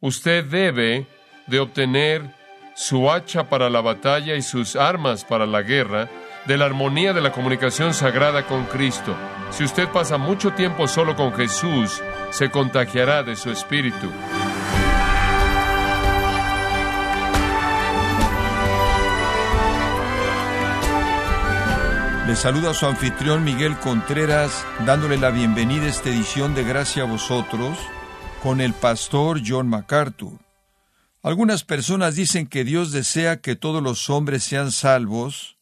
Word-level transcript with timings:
usted 0.00 0.44
debe 0.44 1.06
de 1.46 1.60
obtener 1.60 2.34
su 2.74 3.10
hacha 3.10 3.48
para 3.48 3.68
la 3.68 3.80
batalla 3.80 4.34
y 4.34 4.42
sus 4.42 4.76
armas 4.76 5.24
para 5.24 5.46
la 5.46 5.62
guerra 5.62 6.08
de 6.46 6.56
la 6.56 6.64
armonía 6.64 7.12
de 7.12 7.20
la 7.20 7.32
comunicación 7.32 7.92
sagrada 7.92 8.46
con 8.46 8.64
Cristo. 8.64 9.14
Si 9.50 9.64
usted 9.64 9.88
pasa 9.88 10.16
mucho 10.16 10.52
tiempo 10.52 10.88
solo 10.88 11.14
con 11.16 11.34
Jesús, 11.34 12.02
se 12.30 12.50
contagiará 12.50 13.22
de 13.22 13.36
su 13.36 13.50
espíritu. 13.50 14.10
Le 22.26 22.36
saluda 22.36 22.70
a 22.70 22.74
su 22.74 22.86
anfitrión 22.86 23.42
Miguel 23.42 23.76
Contreras, 23.78 24.64
dándole 24.86 25.18
la 25.18 25.30
bienvenida 25.30 25.86
a 25.86 25.88
esta 25.88 26.08
edición 26.08 26.54
de 26.54 26.62
Gracia 26.62 27.02
a 27.02 27.06
vosotros 27.06 27.76
con 28.42 28.60
el 28.60 28.72
pastor 28.72 29.42
John 29.46 29.68
MacArthur. 29.68 30.38
Algunas 31.22 31.62
personas 31.64 32.14
dicen 32.14 32.46
que 32.46 32.64
Dios 32.64 32.92
desea 32.92 33.40
que 33.40 33.54
todos 33.54 33.82
los 33.82 34.08
hombres 34.08 34.42
sean 34.42 34.72
salvos, 34.72 35.58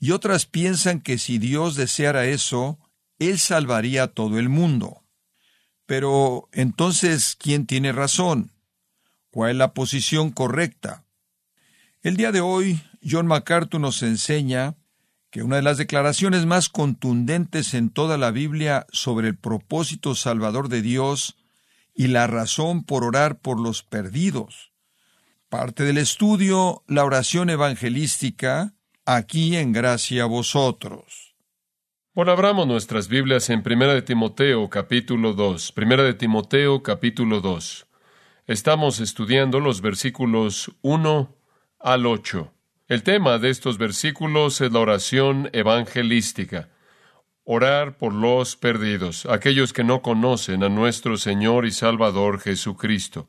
y 0.00 0.12
otras 0.12 0.46
piensan 0.46 1.00
que 1.00 1.18
si 1.18 1.38
Dios 1.38 1.74
deseara 1.74 2.24
eso, 2.24 2.78
Él 3.18 3.38
salvaría 3.38 4.04
a 4.04 4.08
todo 4.08 4.38
el 4.38 4.48
mundo. 4.48 5.02
Pero 5.86 6.48
entonces, 6.52 7.36
¿quién 7.38 7.66
tiene 7.66 7.92
razón? 7.92 8.52
¿Cuál 9.30 9.50
es 9.50 9.56
la 9.56 9.74
posición 9.74 10.30
correcta? 10.30 11.04
El 12.02 12.16
día 12.16 12.32
de 12.32 12.40
hoy, 12.40 12.80
John 13.02 13.26
MacArthur 13.26 13.80
nos 13.80 14.02
enseña 14.02 14.76
que 15.30 15.42
una 15.42 15.56
de 15.56 15.62
las 15.62 15.76
declaraciones 15.76 16.46
más 16.46 16.68
contundentes 16.68 17.74
en 17.74 17.90
toda 17.90 18.16
la 18.16 18.30
Biblia 18.30 18.86
sobre 18.92 19.28
el 19.28 19.36
propósito 19.36 20.14
salvador 20.14 20.68
de 20.68 20.80
Dios 20.80 21.37
y 21.98 22.06
la 22.06 22.28
razón 22.28 22.84
por 22.84 23.02
orar 23.02 23.40
por 23.40 23.58
los 23.58 23.82
perdidos. 23.82 24.70
Parte 25.48 25.82
del 25.82 25.98
estudio, 25.98 26.84
la 26.86 27.04
oración 27.04 27.50
evangelística, 27.50 28.72
aquí 29.04 29.56
en 29.56 29.72
gracia 29.72 30.22
a 30.22 30.26
vosotros. 30.26 31.34
Bueno, 32.14 32.30
abramos 32.30 32.68
nuestras 32.68 33.08
Biblias 33.08 33.50
en 33.50 33.64
Primera 33.64 33.94
de 33.94 34.02
Timoteo 34.02 34.70
capítulo 34.70 35.32
2. 35.32 35.72
Primera 35.72 36.04
de 36.04 36.14
Timoteo 36.14 36.84
capítulo 36.84 37.40
2. 37.40 37.88
Estamos 38.46 39.00
estudiando 39.00 39.58
los 39.58 39.80
versículos 39.80 40.70
1 40.82 41.34
al 41.80 42.06
8. 42.06 42.52
El 42.86 43.02
tema 43.02 43.38
de 43.38 43.50
estos 43.50 43.76
versículos 43.76 44.60
es 44.60 44.70
la 44.70 44.78
oración 44.78 45.50
evangelística. 45.52 46.68
Orar 47.50 47.96
por 47.96 48.12
los 48.12 48.56
perdidos, 48.56 49.24
aquellos 49.24 49.72
que 49.72 49.82
no 49.82 50.02
conocen 50.02 50.62
a 50.62 50.68
nuestro 50.68 51.16
Señor 51.16 51.64
y 51.64 51.70
Salvador 51.70 52.40
Jesucristo. 52.40 53.26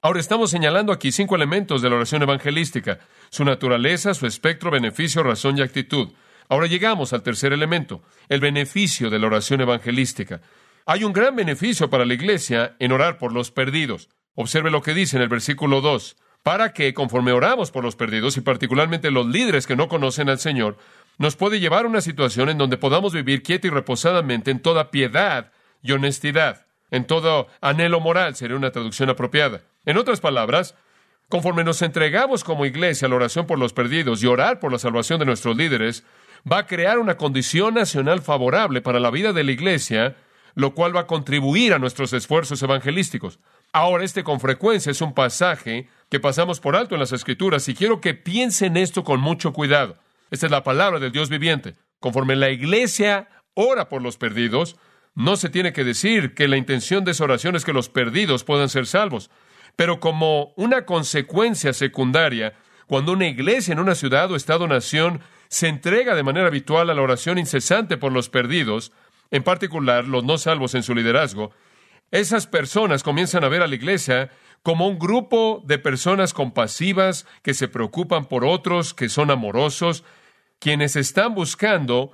Ahora 0.00 0.20
estamos 0.20 0.50
señalando 0.50 0.90
aquí 0.90 1.12
cinco 1.12 1.36
elementos 1.36 1.82
de 1.82 1.90
la 1.90 1.96
oración 1.96 2.22
evangelística, 2.22 2.98
su 3.28 3.44
naturaleza, 3.44 4.14
su 4.14 4.26
espectro, 4.26 4.70
beneficio, 4.70 5.22
razón 5.22 5.58
y 5.58 5.60
actitud. 5.60 6.14
Ahora 6.48 6.66
llegamos 6.66 7.12
al 7.12 7.22
tercer 7.22 7.52
elemento, 7.52 8.00
el 8.30 8.40
beneficio 8.40 9.10
de 9.10 9.18
la 9.18 9.26
oración 9.26 9.60
evangelística. 9.60 10.40
Hay 10.86 11.04
un 11.04 11.12
gran 11.12 11.36
beneficio 11.36 11.90
para 11.90 12.06
la 12.06 12.14
iglesia 12.14 12.74
en 12.78 12.92
orar 12.92 13.18
por 13.18 13.34
los 13.34 13.50
perdidos. 13.50 14.08
Observe 14.34 14.70
lo 14.70 14.80
que 14.80 14.94
dice 14.94 15.18
en 15.18 15.22
el 15.22 15.28
versículo 15.28 15.82
2 15.82 16.16
para 16.42 16.72
que, 16.72 16.94
conforme 16.94 17.32
oramos 17.32 17.72
por 17.72 17.82
los 17.82 17.96
perdidos 17.96 18.36
y 18.36 18.40
particularmente 18.40 19.10
los 19.10 19.26
líderes 19.26 19.66
que 19.66 19.74
no 19.74 19.88
conocen 19.88 20.28
al 20.28 20.38
Señor, 20.38 20.78
nos 21.18 21.36
puede 21.36 21.60
llevar 21.60 21.84
a 21.84 21.88
una 21.88 22.00
situación 22.00 22.48
en 22.48 22.58
donde 22.58 22.76
podamos 22.76 23.12
vivir 23.12 23.42
quieta 23.42 23.66
y 23.66 23.70
reposadamente 23.70 24.50
en 24.50 24.60
toda 24.60 24.90
piedad 24.90 25.52
y 25.82 25.92
honestidad, 25.92 26.66
en 26.90 27.06
todo 27.06 27.48
anhelo 27.60 28.00
moral, 28.00 28.36
sería 28.36 28.56
una 28.56 28.70
traducción 28.70 29.10
apropiada. 29.10 29.62
En 29.84 29.96
otras 29.96 30.20
palabras, 30.20 30.74
conforme 31.28 31.64
nos 31.64 31.82
entregamos 31.82 32.44
como 32.44 32.66
iglesia 32.66 33.06
a 33.06 33.08
la 33.08 33.16
oración 33.16 33.46
por 33.46 33.58
los 33.58 33.72
perdidos 33.72 34.22
y 34.22 34.26
orar 34.26 34.60
por 34.60 34.72
la 34.72 34.78
salvación 34.78 35.18
de 35.18 35.26
nuestros 35.26 35.56
líderes, 35.56 36.04
va 36.50 36.58
a 36.58 36.66
crear 36.66 36.98
una 36.98 37.16
condición 37.16 37.74
nacional 37.74 38.20
favorable 38.20 38.80
para 38.80 39.00
la 39.00 39.10
vida 39.10 39.32
de 39.32 39.44
la 39.44 39.52
iglesia, 39.52 40.16
lo 40.54 40.74
cual 40.74 40.94
va 40.94 41.00
a 41.00 41.06
contribuir 41.06 41.72
a 41.72 41.78
nuestros 41.78 42.12
esfuerzos 42.12 42.62
evangelísticos. 42.62 43.40
Ahora, 43.72 44.04
este 44.04 44.22
con 44.22 44.40
frecuencia 44.40 44.92
es 44.92 45.00
un 45.00 45.12
pasaje 45.12 45.88
que 46.08 46.20
pasamos 46.20 46.60
por 46.60 46.76
alto 46.76 46.94
en 46.94 47.00
las 47.00 47.12
Escrituras 47.12 47.68
y 47.68 47.74
quiero 47.74 48.00
que 48.00 48.14
piensen 48.14 48.76
esto 48.76 49.02
con 49.02 49.20
mucho 49.20 49.52
cuidado. 49.52 49.98
Esta 50.30 50.46
es 50.46 50.52
la 50.52 50.64
palabra 50.64 50.98
del 50.98 51.12
Dios 51.12 51.28
viviente. 51.28 51.76
Conforme 52.00 52.36
la 52.36 52.50
iglesia 52.50 53.28
ora 53.54 53.88
por 53.88 54.02
los 54.02 54.16
perdidos, 54.16 54.76
no 55.14 55.36
se 55.36 55.48
tiene 55.48 55.72
que 55.72 55.84
decir 55.84 56.34
que 56.34 56.48
la 56.48 56.56
intención 56.56 57.04
de 57.04 57.12
esa 57.12 57.24
oración 57.24 57.56
es 57.56 57.64
que 57.64 57.72
los 57.72 57.88
perdidos 57.88 58.44
puedan 58.44 58.68
ser 58.68 58.86
salvos. 58.86 59.30
Pero 59.76 60.00
como 60.00 60.52
una 60.56 60.84
consecuencia 60.84 61.72
secundaria, 61.72 62.54
cuando 62.86 63.12
una 63.12 63.26
iglesia 63.26 63.72
en 63.72 63.80
una 63.80 63.94
ciudad 63.94 64.30
o 64.30 64.36
estado-nación 64.36 65.20
se 65.48 65.68
entrega 65.68 66.14
de 66.14 66.22
manera 66.22 66.48
habitual 66.48 66.90
a 66.90 66.94
la 66.94 67.02
oración 67.02 67.38
incesante 67.38 67.96
por 67.96 68.12
los 68.12 68.28
perdidos, 68.28 68.92
en 69.30 69.42
particular 69.42 70.06
los 70.06 70.24
no 70.24 70.38
salvos 70.38 70.74
en 70.74 70.82
su 70.82 70.94
liderazgo, 70.94 71.52
esas 72.10 72.46
personas 72.46 73.02
comienzan 73.02 73.42
a 73.44 73.48
ver 73.48 73.62
a 73.62 73.66
la 73.66 73.74
iglesia 73.74 74.30
como 74.62 74.86
un 74.86 74.98
grupo 74.98 75.62
de 75.64 75.78
personas 75.78 76.34
compasivas 76.34 77.26
que 77.42 77.54
se 77.54 77.68
preocupan 77.68 78.26
por 78.26 78.44
otros, 78.44 78.94
que 78.94 79.08
son 79.08 79.30
amorosos, 79.30 80.04
quienes 80.66 80.96
están 80.96 81.32
buscando 81.32 82.10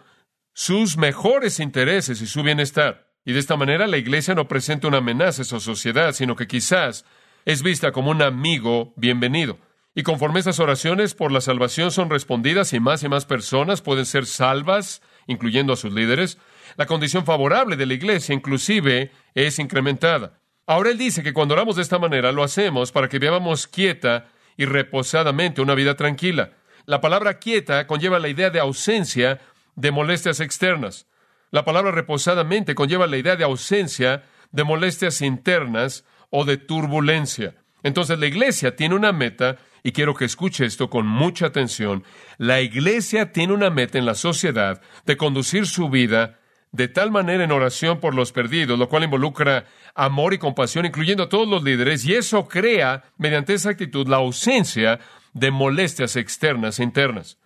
sus 0.53 0.99
mejores 0.99 1.59
intereses 1.59 2.21
y 2.21 2.27
su 2.27 2.43
bienestar. 2.43 3.09
Y 3.25 3.33
de 3.33 3.39
esta 3.39 3.57
manera 3.57 3.87
la 3.87 3.97
Iglesia 3.97 4.35
no 4.35 4.47
presenta 4.47 4.89
una 4.89 4.99
amenaza 4.99 5.41
a 5.41 5.45
su 5.47 5.59
sociedad, 5.59 6.13
sino 6.13 6.37
que 6.37 6.47
quizás 6.47 7.07
es 7.47 7.63
vista 7.63 7.93
como 7.93 8.11
un 8.11 8.21
amigo 8.21 8.93
bienvenido. 8.95 9.57
Y 9.95 10.03
conforme 10.03 10.39
estas 10.39 10.61
oraciones 10.61 11.15
por 11.15 11.33
la 11.33 11.41
salvación 11.41 11.91
son 11.93 12.11
respondidas 12.11 12.75
y 12.75 12.81
más 12.81 13.03
y 13.03 13.09
más 13.09 13.25
personas 13.25 13.81
pueden 13.81 14.05
ser 14.05 14.27
salvas, 14.27 15.01
incluyendo 15.27 15.73
a 15.73 15.77
sus 15.77 15.95
líderes, 15.95 16.37
la 16.77 16.85
condición 16.85 17.25
favorable 17.25 17.77
de 17.77 17.87
la 17.87 17.95
Iglesia 17.95 18.35
inclusive 18.35 19.13
es 19.35 19.59
incrementada. 19.61 20.43
Ahora 20.67 20.91
Él 20.91 20.99
dice 20.99 21.23
que 21.23 21.33
cuando 21.33 21.55
oramos 21.55 21.77
de 21.77 21.83
esta 21.83 21.99
manera 21.99 22.33
lo 22.33 22.43
hacemos 22.43 22.93
para 22.93 23.09
que 23.09 23.19
vivamos 23.19 23.67
quieta 23.67 24.27
y 24.59 24.67
reposadamente 24.67 25.63
una 25.63 25.75
vida 25.75 25.97
tranquila. 25.97 26.53
La 26.87 27.01
palabra 27.01 27.39
quieta 27.39 27.87
conlleva 27.87 28.19
la 28.19 28.29
idea 28.29 28.51
de 28.51 28.61
ausencia 28.61 29.41
de 29.77 29.91
molestias 29.91 30.41
externas. 30.41 31.07
La 31.51 31.65
palabra 31.65 31.91
reposadamente 31.91 32.75
conlleva 32.75 33.07
la 33.07 33.19
idea 33.19 33.37
de 33.37 33.45
ausencia 33.45 34.25
de 34.51 34.65
molestias 34.65 35.23
internas 35.23 36.05
o 36.31 36.45
de 36.45 36.57
turbulencia. 36.57 37.55
Entonces 37.83 38.19
la 38.19 38.27
iglesia 38.27 38.77
tiene 38.77 38.95
una 38.95 39.13
meta, 39.13 39.59
y 39.83 39.93
quiero 39.93 40.15
que 40.15 40.25
escuche 40.25 40.65
esto 40.65 40.89
con 40.89 41.07
mucha 41.07 41.47
atención, 41.47 42.05
la 42.39 42.61
iglesia 42.61 43.33
tiene 43.33 43.53
una 43.53 43.71
meta 43.71 43.99
en 43.99 44.07
la 44.07 44.15
sociedad 44.15 44.81
de 45.05 45.17
conducir 45.17 45.67
su 45.67 45.89
vida 45.89 46.39
de 46.71 46.89
tal 46.89 47.11
manera 47.11 47.45
en 47.45 47.53
oración 47.53 48.01
por 48.01 48.15
los 48.15 48.33
perdidos, 48.33 48.79
lo 48.79 48.89
cual 48.89 49.05
involucra 49.05 49.67
amor 49.95 50.33
y 50.33 50.39
compasión, 50.39 50.87
incluyendo 50.87 51.25
a 51.25 51.29
todos 51.29 51.47
los 51.47 51.63
líderes, 51.63 52.05
y 52.07 52.15
eso 52.15 52.49
crea, 52.49 53.05
mediante 53.19 53.53
esa 53.53 53.71
actitud, 53.71 54.09
la 54.09 54.17
ausencia 54.17 54.99
de 55.33 55.51
molestias 55.51 56.17
externas 56.17 56.79
e 56.79 56.83
internas. 56.83 57.39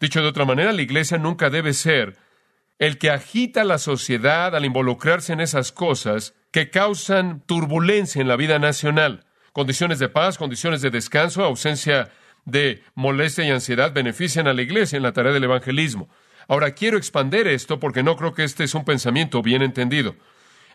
Dicho 0.00 0.22
de 0.22 0.28
otra 0.28 0.44
manera, 0.44 0.72
la 0.72 0.82
iglesia 0.82 1.18
nunca 1.18 1.50
debe 1.50 1.72
ser 1.72 2.16
el 2.78 2.98
que 2.98 3.10
agita 3.10 3.64
la 3.64 3.78
sociedad 3.78 4.54
al 4.54 4.64
involucrarse 4.64 5.32
en 5.32 5.40
esas 5.40 5.72
cosas 5.72 6.34
que 6.50 6.70
causan 6.70 7.40
turbulencia 7.46 8.20
en 8.20 8.28
la 8.28 8.36
vida 8.36 8.58
nacional. 8.58 9.24
Condiciones 9.52 9.98
de 9.98 10.08
paz, 10.08 10.38
condiciones 10.38 10.82
de 10.82 10.90
descanso, 10.90 11.44
ausencia 11.44 12.10
de 12.44 12.82
molestia 12.94 13.44
y 13.44 13.50
ansiedad 13.50 13.92
benefician 13.92 14.48
a 14.48 14.52
la 14.52 14.62
iglesia 14.62 14.96
en 14.96 15.02
la 15.02 15.12
tarea 15.12 15.32
del 15.32 15.44
evangelismo. 15.44 16.08
Ahora 16.48 16.72
quiero 16.72 16.98
expander 16.98 17.46
esto 17.46 17.80
porque 17.80 18.02
no 18.02 18.16
creo 18.16 18.34
que 18.34 18.44
este 18.44 18.64
es 18.64 18.74
un 18.74 18.84
pensamiento 18.84 19.42
bien 19.42 19.62
entendido. 19.62 20.16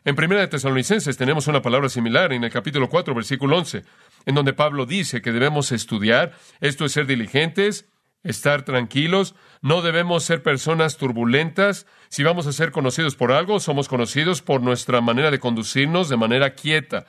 En 0.06 0.16
Primera 0.16 0.42
de 0.42 0.48
Tesalonicenses 0.48 1.18
tenemos 1.18 1.48
una 1.48 1.62
palabra 1.62 1.90
similar 1.90 2.32
en 2.32 2.44
el 2.44 2.52
capítulo 2.52 2.90
4, 2.90 3.14
versículo 3.14 3.58
11, 3.58 3.84
en 4.26 4.36
donde 4.36 4.54
Pablo 4.54 4.86
dice 4.86 5.22
que 5.22 5.32
debemos 5.32 5.72
estudiar, 5.72 6.34
esto 6.62 6.86
es 6.86 6.94
ser 6.94 7.06
diligentes, 7.06 7.90
estar 8.24 8.64
tranquilos, 8.64 9.36
no 9.62 9.82
debemos 9.82 10.24
ser 10.24 10.42
personas 10.42 10.98
turbulentas. 10.98 11.86
Si 12.10 12.24
vamos 12.24 12.48
a 12.48 12.54
ser 12.54 12.72
conocidos 12.72 13.16
por 13.16 13.32
algo, 13.32 13.60
somos 13.60 13.88
conocidos 13.88 14.42
por 14.42 14.62
nuestra 14.62 15.02
manera 15.02 15.32
de 15.32 15.40
conducirnos 15.40 16.10
de 16.10 16.18
manera 16.18 16.54
quieta, 16.54 17.06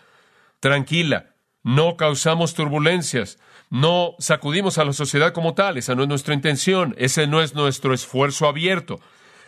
tranquila. 0.59 1.35
No 1.63 1.97
causamos 1.97 2.55
turbulencias, 2.55 3.39
no 3.69 4.15
sacudimos 4.19 4.79
a 4.79 4.85
la 4.85 4.95
sociedad 4.95 5.33
como 5.33 5.55
tal, 5.55 5.77
esa 5.77 5.95
no 5.95 6.03
es 6.03 6.09
nuestra 6.09 6.35
intención, 6.35 6.95
ese 6.99 7.27
no 7.27 7.43
es 7.43 7.55
nuestro 7.55 7.93
esfuerzo 7.93 8.49
abierto. 8.49 8.99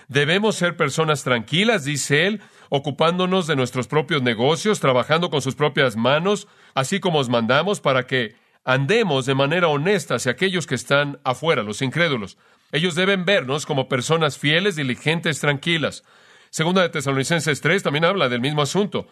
Debemos 0.09 0.57
ser 0.57 0.77
personas 0.77 1.25
tranquilas, 1.25 1.85
dice 1.85 2.27
él, 2.27 2.41
ocupándonos 2.69 3.47
de 3.47 3.57
nuestros 3.57 3.87
propios 3.87 4.23
negocios, 4.23 4.81
trabajando 4.81 5.31
con 5.31 5.43
sus 5.43 5.55
propias 5.55 5.97
manos, 5.97 6.49
así 6.75 7.01
como 7.01 7.19
os 7.19 7.29
mandamos 7.29 7.81
para 7.81 8.07
que 8.07 8.35
andemos 8.65 9.27
de 9.27 9.35
manera 9.35 9.69
honesta 9.69 10.17
hacia 10.17 10.33
aquellos 10.33 10.67
que 10.67 10.75
están 10.75 11.19
afuera, 11.25 11.63
los 11.63 11.83
incrédulos. 11.83 12.39
Ellos 12.71 12.95
deben 12.95 13.25
vernos 13.25 13.67
como 13.67 13.89
personas 13.89 14.39
fieles, 14.39 14.77
diligentes, 14.77 15.41
tranquilas. 15.41 16.05
Segunda 16.51 16.83
de 16.83 16.89
Tesalonicenses 16.89 17.61
3 17.61 17.83
también 17.83 18.05
habla 18.05 18.29
del 18.29 18.41
mismo 18.41 18.63
asunto. 18.63 19.09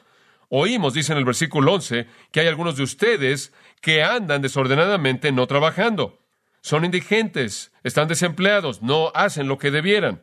Oímos, 0.49 0.95
dice 0.95 1.13
en 1.13 1.19
el 1.19 1.25
versículo 1.25 1.75
11, 1.75 2.07
que 2.33 2.41
hay 2.41 2.49
algunos 2.49 2.77
de 2.77 2.83
ustedes 2.83 3.53
que 3.81 4.03
andan 4.03 4.43
desordenadamente 4.43 5.31
no 5.33 5.47
trabajando. 5.47 6.19
Son 6.63 6.85
indigentes, 6.85 7.73
están 7.85 8.09
desempleados, 8.09 8.83
no 8.83 9.13
hacen 9.15 9.47
lo 9.47 9.59
que 9.59 9.71
debieran. 9.71 10.23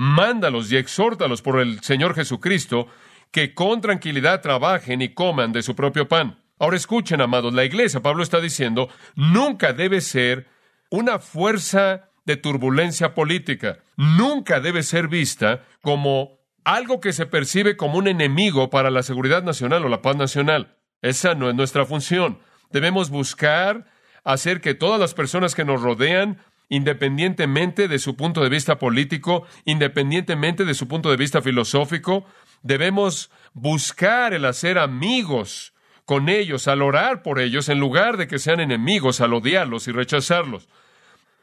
Mándalos 0.00 0.70
y 0.70 0.76
exhórtalos 0.76 1.42
por 1.42 1.58
el 1.58 1.80
Señor 1.80 2.14
Jesucristo 2.14 2.86
que 3.32 3.52
con 3.52 3.80
tranquilidad 3.80 4.40
trabajen 4.40 5.02
y 5.02 5.12
coman 5.12 5.50
de 5.50 5.64
su 5.64 5.74
propio 5.74 6.06
pan. 6.06 6.38
Ahora 6.60 6.76
escuchen, 6.76 7.20
amados, 7.20 7.52
la 7.52 7.64
iglesia, 7.64 7.98
Pablo 7.98 8.22
está 8.22 8.40
diciendo, 8.40 8.88
nunca 9.16 9.72
debe 9.72 10.00
ser 10.00 10.46
una 10.88 11.18
fuerza 11.18 12.10
de 12.24 12.36
turbulencia 12.36 13.12
política. 13.12 13.80
Nunca 13.96 14.60
debe 14.60 14.84
ser 14.84 15.08
vista 15.08 15.64
como 15.82 16.38
algo 16.62 17.00
que 17.00 17.12
se 17.12 17.26
percibe 17.26 17.76
como 17.76 17.98
un 17.98 18.06
enemigo 18.06 18.70
para 18.70 18.92
la 18.92 19.02
seguridad 19.02 19.42
nacional 19.42 19.84
o 19.84 19.88
la 19.88 20.00
paz 20.00 20.14
nacional. 20.14 20.76
Esa 21.02 21.34
no 21.34 21.50
es 21.50 21.56
nuestra 21.56 21.86
función. 21.86 22.38
Debemos 22.70 23.10
buscar 23.10 23.86
hacer 24.22 24.60
que 24.60 24.74
todas 24.74 25.00
las 25.00 25.14
personas 25.14 25.56
que 25.56 25.64
nos 25.64 25.82
rodean, 25.82 26.38
independientemente 26.68 27.88
de 27.88 27.98
su 27.98 28.16
punto 28.16 28.42
de 28.42 28.48
vista 28.48 28.78
político, 28.78 29.46
independientemente 29.64 30.64
de 30.64 30.74
su 30.74 30.88
punto 30.88 31.10
de 31.10 31.16
vista 31.16 31.42
filosófico, 31.42 32.24
debemos 32.62 33.30
buscar 33.54 34.34
el 34.34 34.44
hacer 34.44 34.78
amigos 34.78 35.72
con 36.04 36.28
ellos, 36.28 36.68
al 36.68 36.82
orar 36.82 37.22
por 37.22 37.38
ellos, 37.38 37.68
en 37.68 37.78
lugar 37.78 38.16
de 38.16 38.26
que 38.26 38.38
sean 38.38 38.60
enemigos, 38.60 39.20
al 39.20 39.34
odiarlos 39.34 39.88
y 39.88 39.92
rechazarlos. 39.92 40.68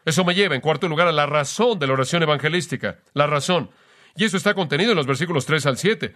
Eso 0.06 0.24
me 0.24 0.34
lleva, 0.34 0.56
en 0.56 0.62
cuarto 0.62 0.88
lugar, 0.88 1.08
a 1.08 1.12
la 1.12 1.26
razón 1.26 1.78
de 1.80 1.88
la 1.88 1.94
oración 1.94 2.24
evangelística. 2.24 3.00
La 3.14 3.28
razón. 3.28 3.70
Y 4.16 4.24
eso 4.24 4.38
está 4.38 4.54
contenido 4.54 4.92
en 4.92 4.98
los 4.98 5.08
versículos 5.08 5.46
3 5.46 5.66
al 5.66 5.78
7. 5.78 6.16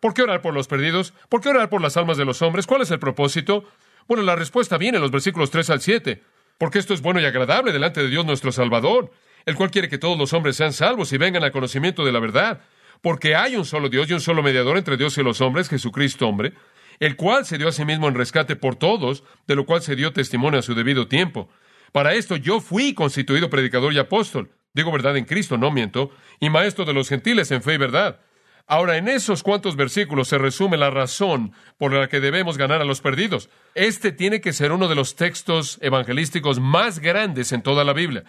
¿Por 0.00 0.14
qué 0.14 0.22
orar 0.22 0.42
por 0.42 0.54
los 0.54 0.68
perdidos? 0.68 1.12
¿Por 1.28 1.40
qué 1.40 1.48
orar 1.48 1.68
por 1.68 1.80
las 1.80 1.96
almas 1.96 2.16
de 2.16 2.24
los 2.24 2.42
hombres? 2.42 2.66
¿Cuál 2.66 2.82
es 2.82 2.90
el 2.90 2.98
propósito? 2.98 3.64
Bueno, 4.06 4.22
la 4.22 4.36
respuesta 4.36 4.78
viene 4.78 4.98
en 4.98 5.02
los 5.02 5.10
versículos 5.10 5.50
3 5.50 5.70
al 5.70 5.80
7. 5.80 6.22
Porque 6.58 6.78
esto 6.78 6.94
es 6.94 7.02
bueno 7.02 7.20
y 7.20 7.24
agradable 7.24 7.72
delante 7.72 8.02
de 8.02 8.08
Dios 8.08 8.24
nuestro 8.24 8.52
Salvador, 8.52 9.10
el 9.44 9.54
cual 9.54 9.70
quiere 9.70 9.88
que 9.88 9.98
todos 9.98 10.18
los 10.18 10.32
hombres 10.32 10.56
sean 10.56 10.72
salvos 10.72 11.12
y 11.12 11.18
vengan 11.18 11.44
al 11.44 11.52
conocimiento 11.52 12.04
de 12.04 12.12
la 12.12 12.20
verdad. 12.20 12.62
Porque 13.02 13.36
hay 13.36 13.56
un 13.56 13.64
solo 13.64 13.88
Dios 13.88 14.08
y 14.08 14.14
un 14.14 14.20
solo 14.20 14.42
mediador 14.42 14.78
entre 14.78 14.96
Dios 14.96 15.16
y 15.18 15.22
los 15.22 15.40
hombres, 15.40 15.68
Jesucristo 15.68 16.26
hombre, 16.26 16.54
el 16.98 17.16
cual 17.16 17.44
se 17.44 17.58
dio 17.58 17.68
a 17.68 17.72
sí 17.72 17.84
mismo 17.84 18.08
en 18.08 18.14
rescate 18.14 18.56
por 18.56 18.76
todos, 18.76 19.22
de 19.46 19.54
lo 19.54 19.66
cual 19.66 19.82
se 19.82 19.96
dio 19.96 20.12
testimonio 20.12 20.60
a 20.60 20.62
su 20.62 20.74
debido 20.74 21.08
tiempo. 21.08 21.50
Para 21.92 22.14
esto 22.14 22.36
yo 22.36 22.60
fui 22.60 22.94
constituido 22.94 23.50
predicador 23.50 23.92
y 23.92 23.98
apóstol, 23.98 24.50
digo 24.72 24.90
verdad 24.92 25.16
en 25.16 25.24
Cristo, 25.24 25.58
no 25.58 25.70
miento, 25.70 26.10
y 26.40 26.50
maestro 26.50 26.84
de 26.84 26.94
los 26.94 27.08
gentiles 27.08 27.50
en 27.50 27.62
fe 27.62 27.74
y 27.74 27.78
verdad. 27.78 28.20
Ahora, 28.68 28.96
en 28.96 29.06
esos 29.06 29.44
cuantos 29.44 29.76
versículos 29.76 30.26
se 30.26 30.38
resume 30.38 30.76
la 30.76 30.90
razón 30.90 31.52
por 31.78 31.92
la 31.92 32.08
que 32.08 32.18
debemos 32.18 32.58
ganar 32.58 32.80
a 32.80 32.84
los 32.84 33.00
perdidos. 33.00 33.48
Este 33.74 34.10
tiene 34.10 34.40
que 34.40 34.52
ser 34.52 34.72
uno 34.72 34.88
de 34.88 34.96
los 34.96 35.14
textos 35.14 35.78
evangelísticos 35.82 36.58
más 36.58 36.98
grandes 36.98 37.52
en 37.52 37.62
toda 37.62 37.84
la 37.84 37.92
Biblia. 37.92 38.24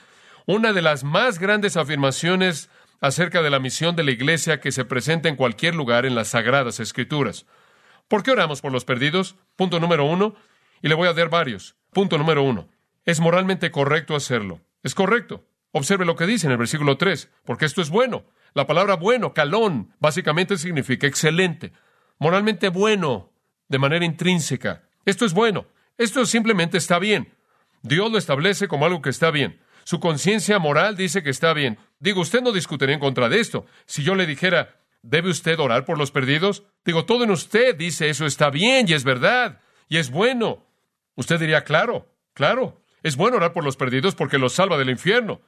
Una 0.46 0.74
de 0.74 0.84
las 0.84 1.04
más 1.04 1.40
grandes 1.40 1.76
afirmaciones 1.76 2.70
acerca 3.02 3.42
de 3.42 3.50
la 3.50 3.60
misión 3.60 3.96
de 3.96 4.04
la 4.04 4.12
Iglesia 4.12 4.60
que 4.60 4.72
se 4.72 4.86
presenta 4.86 5.28
en 5.28 5.36
cualquier 5.36 5.74
lugar 5.74 6.06
en 6.06 6.14
las 6.14 6.30
Sagradas 6.30 6.80
Escrituras. 6.80 7.48
¿Por 8.08 8.22
qué 8.22 8.30
oramos 8.30 8.62
por 8.62 8.72
los 8.72 8.86
perdidos? 8.86 9.36
Punto 9.56 9.80
número 9.80 10.06
uno. 10.06 10.36
Y 10.84 10.88
le 10.88 10.94
voy 10.94 11.08
a 11.08 11.14
dar 11.14 11.30
varios. 11.30 11.76
Punto 11.92 12.20
número 12.20 12.44
uno. 12.44 12.70
Es 13.06 13.20
moralmente 13.20 13.72
correcto 13.72 14.16
hacerlo. 14.16 14.62
Es 14.84 14.94
correcto. 14.94 15.46
Observe 15.72 16.06
lo 16.06 16.16
que 16.16 16.28
dice 16.28 16.46
en 16.46 16.52
el 16.52 16.58
versículo 16.58 16.98
3, 16.98 17.30
porque 17.44 17.66
esto 17.66 17.82
es 17.82 17.90
bueno. 17.90 18.26
La 18.58 18.66
palabra 18.66 18.96
bueno, 18.96 19.36
calón, 19.36 19.94
básicamente 20.00 20.58
significa 20.58 21.06
excelente, 21.06 21.74
moralmente 22.18 22.70
bueno, 22.70 23.32
de 23.68 23.78
manera 23.78 24.04
intrínseca. 24.04 24.82
Esto 25.06 25.26
es 25.26 25.34
bueno. 25.34 25.68
Esto 25.96 26.26
simplemente 26.26 26.80
está 26.80 26.98
bien. 26.98 27.36
Dios 27.84 28.12
lo 28.12 28.18
establece 28.18 28.68
como 28.68 28.88
algo 28.88 29.04
que 29.04 29.12
está 29.12 29.30
bien. 29.30 29.62
Su 29.84 30.00
conciencia 30.00 30.58
moral 30.58 30.98
dice 30.98 31.22
que 31.22 31.30
está 31.30 31.54
bien. 31.54 31.78
Digo, 32.00 32.22
usted 32.22 32.42
no 32.42 32.52
discutiría 32.52 32.96
en 32.96 33.00
contra 33.00 33.30
de 33.30 33.40
esto. 33.40 33.68
Si 33.86 34.02
yo 34.02 34.16
le 34.16 34.26
dijera, 34.26 34.80
¿debe 35.04 35.30
usted 35.30 35.60
orar 35.60 35.86
por 35.86 36.00
los 36.00 36.10
perdidos? 36.10 36.64
Digo, 36.84 37.06
todo 37.06 37.26
en 37.26 37.30
usted 37.30 37.76
dice 37.76 38.10
eso 38.10 38.26
está 38.26 38.50
bien 38.50 38.88
y 38.90 38.94
es 38.94 39.04
verdad 39.04 39.62
y 39.88 39.98
es 39.98 40.10
bueno. 40.10 40.66
Usted 41.14 41.40
diría, 41.40 41.64
claro, 41.64 42.12
claro. 42.34 42.82
Es 43.04 43.18
bueno 43.18 43.38
orar 43.38 43.54
por 43.54 43.64
los 43.64 43.78
perdidos 43.78 44.16
porque 44.16 44.40
los 44.40 44.54
salva 44.54 44.80
del 44.80 44.90
infierno, 44.90 45.42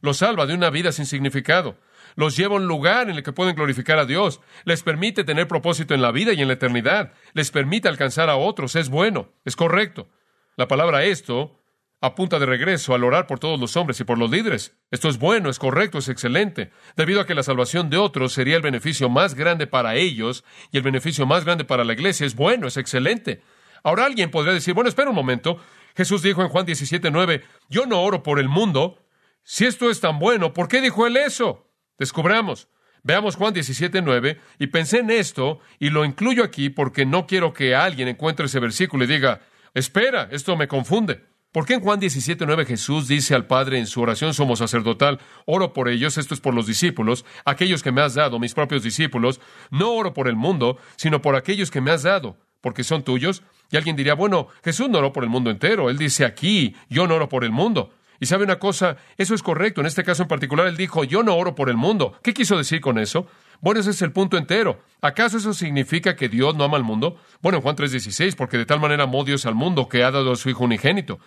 los 0.00 0.16
salva 0.16 0.46
de 0.46 0.54
una 0.54 0.70
vida 0.70 0.90
sin 0.90 1.06
significado, 1.06 1.78
los 2.16 2.36
lleva 2.36 2.54
a 2.54 2.58
un 2.58 2.66
lugar 2.66 3.08
en 3.08 3.16
el 3.16 3.22
que 3.22 3.32
pueden 3.32 3.54
glorificar 3.54 3.98
a 3.98 4.06
Dios, 4.06 4.40
les 4.64 4.82
permite 4.82 5.22
tener 5.22 5.46
propósito 5.46 5.94
en 5.94 6.02
la 6.02 6.10
vida 6.10 6.32
y 6.32 6.42
en 6.42 6.48
la 6.48 6.54
eternidad, 6.54 7.12
les 7.34 7.50
permite 7.50 7.88
alcanzar 7.88 8.28
a 8.28 8.36
otros, 8.36 8.74
es 8.74 8.88
bueno, 8.88 9.28
es 9.44 9.54
correcto. 9.54 10.08
La 10.56 10.66
palabra 10.66 11.04
esto 11.04 11.60
apunta 12.00 12.38
de 12.38 12.46
regreso 12.46 12.94
al 12.94 13.04
orar 13.04 13.26
por 13.26 13.38
todos 13.38 13.58
los 13.58 13.76
hombres 13.76 14.00
y 14.00 14.04
por 14.04 14.18
los 14.18 14.30
líderes. 14.30 14.76
Esto 14.90 15.08
es 15.08 15.18
bueno, 15.18 15.50
es 15.50 15.58
correcto, 15.58 15.98
es 15.98 16.08
excelente, 16.08 16.70
debido 16.96 17.20
a 17.20 17.26
que 17.26 17.34
la 17.34 17.42
salvación 17.42 17.90
de 17.90 17.96
otros 17.96 18.32
sería 18.32 18.56
el 18.56 18.62
beneficio 18.62 19.08
más 19.08 19.34
grande 19.34 19.66
para 19.66 19.94
ellos 19.96 20.44
y 20.72 20.78
el 20.78 20.82
beneficio 20.82 21.26
más 21.26 21.44
grande 21.44 21.64
para 21.64 21.84
la 21.84 21.92
iglesia. 21.92 22.26
Es 22.26 22.34
bueno, 22.34 22.66
es 22.66 22.76
excelente. 22.76 23.42
Ahora 23.82 24.04
alguien 24.04 24.30
podría 24.30 24.54
decir, 24.54 24.74
bueno, 24.74 24.88
espera 24.88 25.10
un 25.10 25.16
momento, 25.16 25.58
Jesús 25.96 26.22
dijo 26.22 26.42
en 26.42 26.48
Juan 26.48 26.66
17, 26.66 27.10
9, 27.10 27.44
yo 27.68 27.86
no 27.86 28.02
oro 28.02 28.22
por 28.22 28.38
el 28.38 28.48
mundo. 28.48 28.98
Si 29.42 29.64
esto 29.64 29.90
es 29.90 30.00
tan 30.00 30.18
bueno, 30.18 30.52
¿por 30.52 30.68
qué 30.68 30.80
dijo 30.80 31.06
él 31.06 31.16
eso? 31.16 31.65
Descubramos. 31.98 32.68
Veamos 33.02 33.36
Juan 33.36 33.54
17, 33.54 34.02
9, 34.02 34.40
y 34.58 34.66
pensé 34.66 34.98
en 34.98 35.10
esto, 35.10 35.60
y 35.78 35.90
lo 35.90 36.04
incluyo 36.04 36.42
aquí 36.42 36.70
porque 36.70 37.06
no 37.06 37.26
quiero 37.26 37.52
que 37.52 37.74
alguien 37.74 38.08
encuentre 38.08 38.46
ese 38.46 38.58
versículo 38.58 39.04
y 39.04 39.06
diga, 39.06 39.42
espera, 39.74 40.28
esto 40.32 40.56
me 40.56 40.66
confunde. 40.66 41.24
¿Por 41.52 41.64
qué 41.64 41.74
en 41.74 41.80
Juan 41.80 42.00
17, 42.00 42.44
9 42.44 42.66
Jesús 42.66 43.06
dice 43.06 43.34
al 43.34 43.46
Padre 43.46 43.78
en 43.78 43.86
su 43.86 44.00
oración 44.02 44.34
somos 44.34 44.58
sacerdotal, 44.58 45.20
oro 45.46 45.72
por 45.72 45.88
ellos, 45.88 46.18
esto 46.18 46.34
es 46.34 46.40
por 46.40 46.52
los 46.52 46.66
discípulos, 46.66 47.24
aquellos 47.44 47.82
que 47.82 47.92
me 47.92 48.02
has 48.02 48.14
dado, 48.14 48.38
mis 48.38 48.54
propios 48.54 48.82
discípulos, 48.82 49.40
no 49.70 49.92
oro 49.92 50.12
por 50.12 50.26
el 50.28 50.36
mundo, 50.36 50.76
sino 50.96 51.22
por 51.22 51.36
aquellos 51.36 51.70
que 51.70 51.80
me 51.80 51.92
has 51.92 52.02
dado, 52.02 52.36
porque 52.60 52.82
son 52.82 53.04
tuyos? 53.04 53.42
Y 53.70 53.76
alguien 53.76 53.96
diría, 53.96 54.14
bueno, 54.14 54.48
Jesús 54.64 54.88
no 54.88 54.98
oró 54.98 55.12
por 55.12 55.24
el 55.24 55.30
mundo 55.30 55.50
entero. 55.50 55.90
Él 55.90 55.98
dice 55.98 56.24
aquí, 56.24 56.76
yo 56.88 57.06
no 57.06 57.14
oro 57.14 57.28
por 57.28 57.44
el 57.44 57.50
mundo. 57.50 57.92
Y 58.20 58.26
sabe 58.26 58.44
una 58.44 58.58
cosa, 58.58 58.96
eso 59.16 59.34
es 59.34 59.42
correcto. 59.42 59.80
En 59.80 59.86
este 59.86 60.04
caso 60.04 60.22
en 60.22 60.28
particular, 60.28 60.66
él 60.66 60.76
dijo, 60.76 61.04
yo 61.04 61.22
no 61.22 61.36
oro 61.36 61.54
por 61.54 61.68
el 61.68 61.76
mundo. 61.76 62.18
¿Qué 62.22 62.34
quiso 62.34 62.56
decir 62.56 62.80
con 62.80 62.98
eso? 62.98 63.26
Bueno, 63.60 63.80
ese 63.80 63.90
es 63.90 64.02
el 64.02 64.12
punto 64.12 64.36
entero. 64.36 64.80
¿Acaso 65.00 65.38
eso 65.38 65.54
significa 65.54 66.16
que 66.16 66.28
Dios 66.28 66.54
no 66.54 66.64
ama 66.64 66.76
al 66.76 66.84
mundo? 66.84 67.18
Bueno, 67.40 67.58
en 67.58 67.62
Juan 67.62 67.76
3:16, 67.76 68.34
porque 68.36 68.58
de 68.58 68.66
tal 68.66 68.80
manera 68.80 69.04
amó 69.04 69.24
Dios 69.24 69.46
al 69.46 69.54
mundo 69.54 69.88
que 69.88 70.04
ha 70.04 70.10
dado 70.10 70.32
a 70.32 70.36
su 70.36 70.50
Hijo 70.50 70.64
unigénito. 70.64 71.18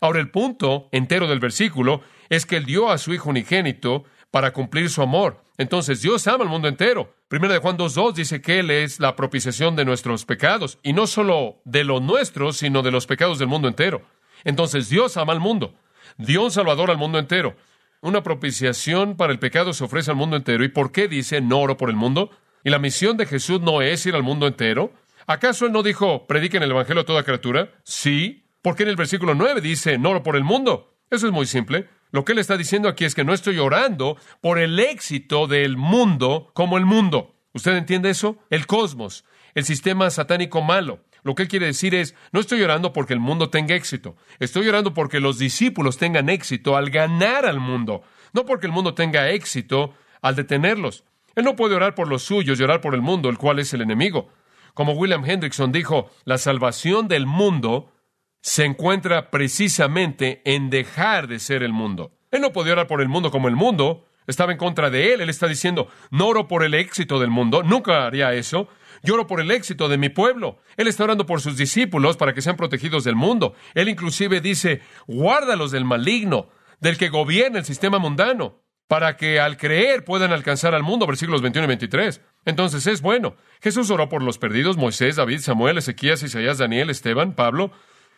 Ahora, 0.00 0.20
el 0.20 0.30
punto 0.30 0.88
entero 0.92 1.26
del 1.26 1.40
versículo 1.40 2.02
es 2.28 2.46
que 2.46 2.56
él 2.56 2.66
dio 2.66 2.90
a 2.90 2.98
su 2.98 3.12
Hijo 3.14 3.30
unigénito 3.30 4.04
para 4.30 4.52
cumplir 4.52 4.90
su 4.90 5.02
amor. 5.02 5.42
Entonces, 5.56 6.02
Dios 6.02 6.26
ama 6.28 6.44
al 6.44 6.50
mundo 6.50 6.68
entero. 6.68 7.14
Primero 7.28 7.52
de 7.52 7.58
Juan 7.58 7.76
2.2 7.76 8.14
dice 8.14 8.40
que 8.40 8.60
Él 8.60 8.70
es 8.70 9.00
la 9.00 9.16
propiciación 9.16 9.74
de 9.74 9.84
nuestros 9.84 10.24
pecados, 10.24 10.78
y 10.82 10.92
no 10.92 11.06
solo 11.06 11.60
de 11.64 11.84
los 11.84 12.00
nuestros, 12.00 12.58
sino 12.58 12.82
de 12.82 12.92
los 12.92 13.06
pecados 13.06 13.38
del 13.38 13.48
mundo 13.48 13.68
entero. 13.68 14.02
Entonces, 14.44 14.88
Dios 14.88 15.16
ama 15.16 15.32
al 15.32 15.40
mundo, 15.40 15.74
dio 16.18 16.44
un 16.44 16.50
Salvador 16.50 16.90
al 16.90 16.98
mundo 16.98 17.18
entero. 17.18 17.56
Una 18.00 18.22
propiciación 18.22 19.16
para 19.16 19.32
el 19.32 19.38
pecado 19.38 19.72
se 19.72 19.84
ofrece 19.84 20.10
al 20.10 20.16
mundo 20.16 20.36
entero. 20.36 20.62
¿Y 20.64 20.68
por 20.68 20.92
qué 20.92 21.08
dice 21.08 21.40
no 21.40 21.60
oro 21.60 21.76
por 21.76 21.88
el 21.88 21.96
mundo? 21.96 22.30
¿Y 22.62 22.70
la 22.70 22.78
misión 22.78 23.16
de 23.16 23.26
Jesús 23.26 23.60
no 23.60 23.82
es 23.82 24.04
ir 24.06 24.14
al 24.14 24.22
mundo 24.22 24.46
entero? 24.46 24.92
¿Acaso 25.26 25.66
Él 25.66 25.72
no 25.72 25.82
dijo 25.82 26.26
prediquen 26.26 26.62
el 26.62 26.70
Evangelio 26.70 27.02
a 27.02 27.06
toda 27.06 27.22
criatura? 27.22 27.70
Sí. 27.84 28.44
¿Por 28.62 28.76
qué 28.76 28.82
en 28.82 28.90
el 28.90 28.96
versículo 28.96 29.34
9 29.34 29.60
dice 29.60 29.98
no 29.98 30.10
oro 30.10 30.22
por 30.22 30.36
el 30.36 30.44
mundo? 30.44 30.94
Eso 31.10 31.26
es 31.26 31.32
muy 31.32 31.46
simple. 31.46 31.88
Lo 32.10 32.24
que 32.24 32.32
él 32.32 32.38
está 32.38 32.56
diciendo 32.56 32.88
aquí 32.88 33.04
es 33.04 33.14
que 33.14 33.24
no 33.24 33.34
estoy 33.34 33.58
orando 33.58 34.16
por 34.40 34.58
el 34.58 34.78
éxito 34.78 35.46
del 35.46 35.76
mundo 35.76 36.50
como 36.54 36.78
el 36.78 36.86
mundo. 36.86 37.36
¿Usted 37.52 37.76
entiende 37.76 38.10
eso? 38.10 38.38
El 38.50 38.66
cosmos, 38.66 39.24
el 39.54 39.64
sistema 39.64 40.10
satánico 40.10 40.62
malo. 40.62 41.00
Lo 41.22 41.34
que 41.34 41.42
él 41.42 41.48
quiere 41.48 41.66
decir 41.66 41.94
es, 41.94 42.14
no 42.32 42.40
estoy 42.40 42.62
orando 42.62 42.92
porque 42.92 43.12
el 43.12 43.20
mundo 43.20 43.50
tenga 43.50 43.74
éxito, 43.74 44.16
estoy 44.38 44.68
orando 44.68 44.94
porque 44.94 45.20
los 45.20 45.38
discípulos 45.38 45.98
tengan 45.98 46.28
éxito 46.28 46.76
al 46.76 46.90
ganar 46.90 47.46
al 47.46 47.60
mundo, 47.60 48.02
no 48.32 48.44
porque 48.44 48.66
el 48.66 48.72
mundo 48.72 48.94
tenga 48.94 49.30
éxito 49.30 49.94
al 50.22 50.36
detenerlos. 50.36 51.04
Él 51.34 51.44
no 51.44 51.56
puede 51.56 51.74
orar 51.74 51.94
por 51.94 52.08
los 52.08 52.22
suyos 52.22 52.58
y 52.58 52.62
orar 52.62 52.80
por 52.80 52.94
el 52.94 53.02
mundo, 53.02 53.28
el 53.28 53.38
cual 53.38 53.58
es 53.58 53.72
el 53.72 53.82
enemigo. 53.82 54.28
Como 54.74 54.92
William 54.92 55.24
Hendrickson 55.24 55.72
dijo, 55.72 56.10
la 56.24 56.38
salvación 56.38 57.08
del 57.08 57.26
mundo 57.26 57.92
se 58.40 58.64
encuentra 58.64 59.30
precisamente 59.30 60.42
en 60.44 60.70
dejar 60.70 61.28
de 61.28 61.38
ser 61.38 61.62
el 61.62 61.72
mundo. 61.72 62.12
Él 62.30 62.40
no 62.40 62.52
podía 62.52 62.72
orar 62.72 62.86
por 62.86 63.00
el 63.00 63.08
mundo 63.08 63.30
como 63.30 63.48
el 63.48 63.56
mundo 63.56 64.06
estaba 64.26 64.52
en 64.52 64.58
contra 64.58 64.90
de 64.90 65.12
él. 65.12 65.20
Él 65.20 65.30
está 65.30 65.48
diciendo, 65.48 65.88
no 66.10 66.28
oro 66.28 66.46
por 66.46 66.62
el 66.62 66.74
éxito 66.74 67.18
del 67.18 67.30
mundo, 67.30 67.62
nunca 67.62 68.06
haría 68.06 68.32
eso. 68.34 68.68
Yo 69.02 69.14
oro 69.14 69.26
por 69.26 69.40
el 69.40 69.50
éxito 69.50 69.88
de 69.88 69.98
mi 69.98 70.08
pueblo. 70.08 70.58
Él 70.76 70.88
está 70.88 71.04
orando 71.04 71.26
por 71.26 71.40
sus 71.40 71.56
discípulos 71.56 72.16
para 72.16 72.34
que 72.34 72.42
sean 72.42 72.56
protegidos 72.56 73.04
del 73.04 73.16
mundo. 73.16 73.54
Él 73.74 73.88
inclusive 73.88 74.40
dice, 74.40 74.80
guárdalos 75.06 75.70
del 75.70 75.84
maligno, 75.84 76.48
del 76.80 76.96
que 76.96 77.08
gobierna 77.08 77.58
el 77.58 77.64
sistema 77.64 77.98
mundano, 77.98 78.62
para 78.86 79.16
que 79.16 79.40
al 79.40 79.56
creer 79.56 80.04
puedan 80.04 80.32
alcanzar 80.32 80.74
al 80.74 80.82
mundo, 80.82 81.06
versículos 81.06 81.42
21 81.42 81.64
y 81.64 81.68
23. 81.68 82.20
Entonces 82.44 82.86
es 82.86 83.02
bueno. 83.02 83.36
Jesús 83.60 83.90
oró 83.90 84.08
por 84.08 84.22
los 84.22 84.38
perdidos, 84.38 84.76
Moisés, 84.76 85.16
David, 85.16 85.40
Samuel, 85.40 85.78
Ezequías, 85.78 86.22
Isaías, 86.22 86.58
Daniel, 86.58 86.90
Esteban, 86.90 87.34
Pablo. 87.34 87.70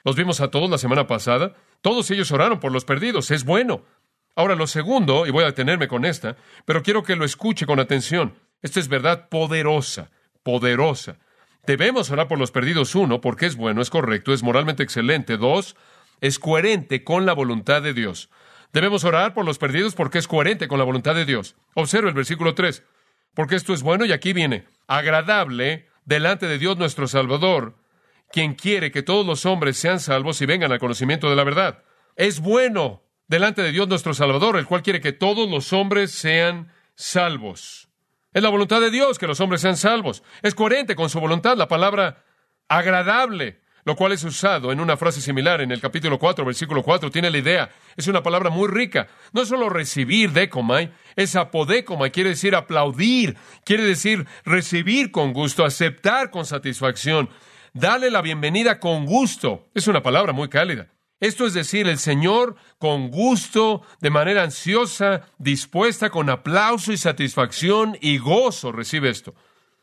Los 0.05 0.17
vimos 0.17 0.41
a 0.41 0.51
todos 0.51 0.71
la 0.71 0.79
semana 0.79 1.07
pasada. 1.07 1.55
Todos 1.81 2.11
ellos 2.11 2.31
oraron 2.33 2.61
por 2.61 2.73
los 2.73 2.85
perdidos. 2.85 3.31
Es 3.31 3.45
bueno. 3.45 3.85
Ahora 4.37 4.55
lo 4.55 4.67
segundo, 4.67 5.27
y 5.27 5.31
voy 5.31 5.43
a 5.43 5.49
detenerme 5.49 5.89
con 5.89 6.05
esta, 6.05 6.37
pero 6.65 6.83
quiero 6.83 7.03
que 7.03 7.17
lo 7.17 7.25
escuche 7.25 7.67
con 7.67 7.81
atención. 7.81 8.35
Esta 8.63 8.81
es 8.81 8.89
verdad 8.89 9.29
poderosa, 9.29 10.11
poderosa. 10.50 11.16
Debemos 11.64 12.11
orar 12.11 12.26
por 12.26 12.38
los 12.38 12.50
perdidos, 12.50 12.97
uno, 12.97 13.21
porque 13.21 13.47
es 13.47 13.54
bueno, 13.54 13.83
es 13.83 13.90
correcto, 13.90 14.33
es 14.33 14.42
moralmente 14.42 14.83
excelente. 14.83 15.37
Dos, 15.37 15.76
es 16.21 16.40
coherente 16.40 17.04
con 17.04 17.25
la 17.25 17.35
voluntad 17.35 17.83
de 17.83 17.95
Dios. 17.95 18.30
Debemos 18.73 19.04
orar 19.04 19.33
por 19.33 19.45
los 19.45 19.59
perdidos 19.59 19.95
porque 19.95 20.19
es 20.19 20.26
coherente 20.26 20.66
con 20.66 20.78
la 20.78 20.85
voluntad 20.85 21.14
de 21.14 21.25
Dios. 21.25 21.54
Observe 21.75 22.09
el 22.09 22.14
versículo 22.14 22.54
3. 22.54 22.83
Porque 23.35 23.54
esto 23.54 23.73
es 23.73 23.83
bueno 23.83 24.04
y 24.04 24.12
aquí 24.12 24.33
viene, 24.33 24.66
agradable 24.88 25.87
delante 26.04 26.47
de 26.47 26.59
Dios 26.59 26.76
nuestro 26.78 27.07
Salvador, 27.07 27.76
quien 28.33 28.54
quiere 28.54 28.90
que 28.90 29.02
todos 29.02 29.25
los 29.25 29.47
hombres 29.47 29.76
sean 29.76 30.00
salvos 30.00 30.42
y 30.42 30.47
vengan 30.47 30.73
al 30.73 30.80
conocimiento 30.80 31.30
de 31.30 31.37
la 31.37 31.45
verdad. 31.45 31.85
Es 32.16 32.40
bueno 32.40 33.04
delante 33.28 33.62
de 33.62 33.71
Dios 33.71 33.87
nuestro 33.87 34.14
Salvador, 34.14 34.57
el 34.57 34.66
cual 34.66 34.83
quiere 34.83 35.00
que 35.00 35.12
todos 35.12 35.49
los 35.49 35.73
hombres 35.73 36.11
sean 36.11 36.73
salvos. 36.97 37.89
Es 38.33 38.43
la 38.45 38.49
voluntad 38.49 38.81
de 38.81 38.93
Dios 38.93 39.19
que 39.19 39.27
los 39.27 39.41
hombres 39.41 39.61
sean 39.61 39.77
salvos. 39.77 40.23
Es 40.43 40.55
coherente 40.55 40.95
con 40.95 41.11
su 41.11 41.19
voluntad 41.19 41.57
la 41.57 41.67
palabra 41.67 42.23
agradable, 42.69 43.61
lo 43.85 43.97
cual 43.97 44.13
es 44.13 44.23
usado 44.23 44.71
en 44.71 44.79
una 44.79 44.97
frase 44.97 45.21
similar 45.21 45.61
en 45.61 45.73
el 45.73 45.81
capítulo 45.81 46.17
4, 46.17 46.45
versículo 46.45 46.85
4. 46.85 47.11
Tiene 47.11 47.31
la 47.31 47.39
idea. 47.39 47.71
Es 47.97 48.07
una 48.07 48.23
palabra 48.23 48.49
muy 48.49 48.69
rica. 48.69 49.09
No 49.33 49.45
solo 49.45 49.69
recibir 49.69 50.31
decomai, 50.31 50.93
es 51.17 51.35
apodecomai, 51.35 52.13
quiere 52.13 52.31
decir 52.31 52.55
aplaudir, 52.55 53.37
quiere 53.65 53.83
decir 53.83 54.25
recibir 54.45 55.11
con 55.11 55.33
gusto, 55.33 55.65
aceptar 55.65 56.31
con 56.31 56.47
satisfacción, 56.47 57.31
darle 57.73 58.13
la 58.13 58.23
bienvenida 58.23 58.79
con 58.79 59.07
gusto. 59.07 59.69
Es 59.75 59.89
una 59.89 60.05
palabra 60.05 60.33
muy 60.33 60.49
cálida. 60.49 60.87
Esto 61.21 61.47
es 61.47 61.53
decir, 61.53 61.87
el 61.87 61.99
Señor 61.99 62.57
con 62.79 63.11
gusto, 63.11 63.83
de 64.00 64.09
manera 64.09 64.43
ansiosa, 64.43 65.29
dispuesta, 65.39 66.09
con 66.09 66.31
aplauso 66.31 66.93
y 66.93 66.97
satisfacción 66.97 67.99
y 68.00 68.17
gozo 68.17 68.73
recibe 68.73 69.11
esto. 69.11 69.35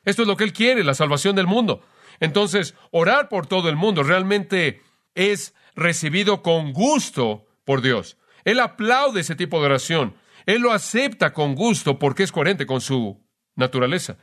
Esto 0.04 0.24
es 0.24 0.28
lo 0.28 0.36
que 0.36 0.44
Él 0.46 0.54
quiere, 0.54 0.84
la 0.84 0.96
salvación 0.96 1.36
del 1.36 1.46
mundo. 1.46 1.84
Entonces, 2.20 2.74
orar 2.90 3.30
por 3.30 3.46
todo 3.46 3.70
el 3.70 3.76
mundo 3.76 4.02
realmente 4.02 4.82
es 5.14 5.54
recibido 5.76 6.42
con 6.42 6.74
gusto 6.74 7.46
por 7.66 7.82
Dios. 7.82 8.18
Él 8.44 8.60
aplaude 8.60 9.22
ese 9.22 9.36
tipo 9.36 9.60
de 9.60 9.68
oración. 9.68 10.16
Él 10.48 10.62
lo 10.62 10.72
acepta 10.72 11.34
con 11.34 11.54
gusto 11.54 12.00
porque 12.00 12.24
es 12.24 12.32
coherente 12.32 12.66
con 12.66 12.82
su 12.82 13.22
naturaleza. 13.56 14.18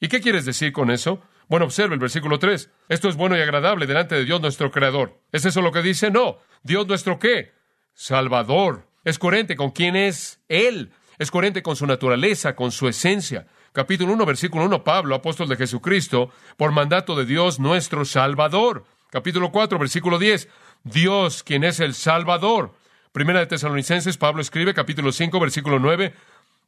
¿Y 0.00 0.08
qué 0.08 0.20
quieres 0.20 0.44
decir 0.44 0.72
con 0.72 0.90
eso? 0.90 1.22
Bueno, 1.52 1.66
observe 1.66 1.92
el 1.92 2.00
versículo 2.00 2.38
3. 2.38 2.70
Esto 2.88 3.10
es 3.10 3.16
bueno 3.16 3.36
y 3.36 3.42
agradable 3.42 3.86
delante 3.86 4.14
de 4.14 4.24
Dios 4.24 4.40
nuestro 4.40 4.70
Creador. 4.70 5.18
¿Es 5.32 5.44
eso 5.44 5.60
lo 5.60 5.70
que 5.70 5.82
dice? 5.82 6.10
No. 6.10 6.38
Dios 6.62 6.86
nuestro 6.88 7.18
qué? 7.18 7.52
Salvador. 7.92 8.88
Es 9.04 9.18
coherente 9.18 9.54
con 9.54 9.70
quién 9.70 9.94
es 9.94 10.40
Él. 10.48 10.92
Es 11.18 11.30
coherente 11.30 11.62
con 11.62 11.76
su 11.76 11.86
naturaleza, 11.86 12.56
con 12.56 12.72
su 12.72 12.88
esencia. 12.88 13.48
Capítulo 13.74 14.14
1, 14.14 14.24
versículo 14.24 14.64
1, 14.64 14.82
Pablo, 14.82 15.14
apóstol 15.14 15.46
de 15.46 15.56
Jesucristo, 15.56 16.30
por 16.56 16.72
mandato 16.72 17.14
de 17.14 17.26
Dios 17.26 17.60
nuestro 17.60 18.06
Salvador. 18.06 18.86
Capítulo 19.10 19.52
4, 19.52 19.78
versículo 19.78 20.18
10, 20.18 20.48
Dios, 20.84 21.42
quien 21.42 21.64
es 21.64 21.80
el 21.80 21.92
Salvador. 21.92 22.72
Primera 23.12 23.40
de 23.40 23.46
Tesalonicenses, 23.46 24.16
Pablo 24.16 24.40
escribe, 24.40 24.72
capítulo 24.72 25.12
5, 25.12 25.38
versículo 25.38 25.78
9, 25.78 26.14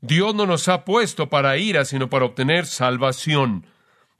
Dios 0.03 0.35
no 0.35 0.45
nos 0.45 0.69
ha 0.69 0.85
puesto 0.85 1.31
para 1.31 1.57
ira, 1.57 1.87
sino 1.87 2.11
para 2.11 2.27
obtener 2.27 2.67
salvación. 2.67 3.65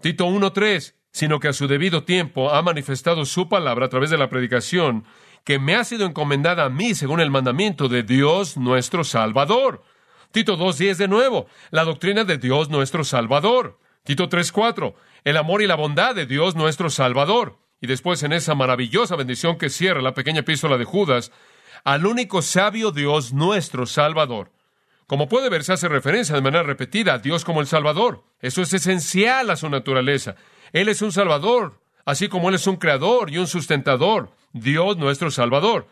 Tito 0.01 0.27
1.3, 0.27 0.95
sino 1.13 1.41
que 1.41 1.49
a 1.49 1.53
su 1.53 1.69
debido 1.69 2.05
tiempo 2.05 2.51
ha 2.51 2.63
manifestado 2.63 3.25
su 3.25 3.49
palabra 3.49 3.87
a 3.87 3.89
través 3.89 4.11
de 4.11 4.19
la 4.19 4.29
predicación, 4.29 5.05
que 5.45 5.59
me 5.59 5.77
ha 5.77 5.85
sido 5.85 6.07
encomendada 6.07 6.65
a 6.65 6.71
mí 6.71 6.95
según 6.95 7.21
el 7.21 7.31
mandamiento 7.31 7.89
de 7.89 8.03
Dios 8.03 8.57
nuestro 8.57 9.05
Salvador. 9.05 9.85
Tito 10.33 10.57
2.10 10.57 10.97
de 10.97 11.09
nuevo, 11.09 11.47
la 11.71 11.85
doctrina 11.85 12.25
de 12.25 12.39
Dios 12.39 12.69
nuestro 12.69 13.05
Salvador. 13.05 13.79
Tito 14.03 14.29
3.4, 14.29 14.95
el 15.23 15.37
amor 15.37 15.63
y 15.63 15.67
la 15.67 15.77
bondad 15.77 16.15
de 16.15 16.27
Dios 16.27 16.57
nuestro 16.57 16.91
Salvador. 16.91 17.59
Y 17.81 17.87
después 17.87 18.23
en 18.23 18.33
esa 18.33 18.55
maravillosa 18.55 19.17
bendición 19.17 19.57
que 19.57 19.71
cierra 19.71 20.03
la 20.03 20.15
pequeña 20.15 20.41
epístola 20.41 20.79
de 20.79 20.85
Judas, 20.85 21.31
al 21.85 22.07
único 22.07 22.43
sabio 22.43 22.91
Dios 22.91 23.33
nuestro 23.33 23.87
Salvador. 23.87 24.51
Como 25.07 25.29
puede 25.29 25.51
ver, 25.51 25.65
se 25.65 25.73
hace 25.73 25.89
referencia 25.89 26.35
de 26.35 26.43
manera 26.43 26.63
repetida 26.63 27.15
a 27.15 27.19
Dios 27.19 27.45
como 27.45 27.61
el 27.61 27.67
Salvador. 27.67 28.25
Eso 28.41 28.63
es 28.63 28.73
esencial 28.73 29.51
a 29.51 29.57
su 29.57 29.69
naturaleza. 29.69 30.37
Él 30.73 30.89
es 30.89 31.03
un 31.03 31.13
Salvador, 31.13 31.81
así 32.05 32.29
como 32.29 32.49
Él 32.49 32.55
es 32.55 32.67
un 32.67 32.77
creador 32.77 33.31
y 33.31 33.39
un 33.39 33.47
sustentador, 33.47 34.31
Dios 34.53 34.97
nuestro 34.97 35.31
Salvador. 35.31 35.89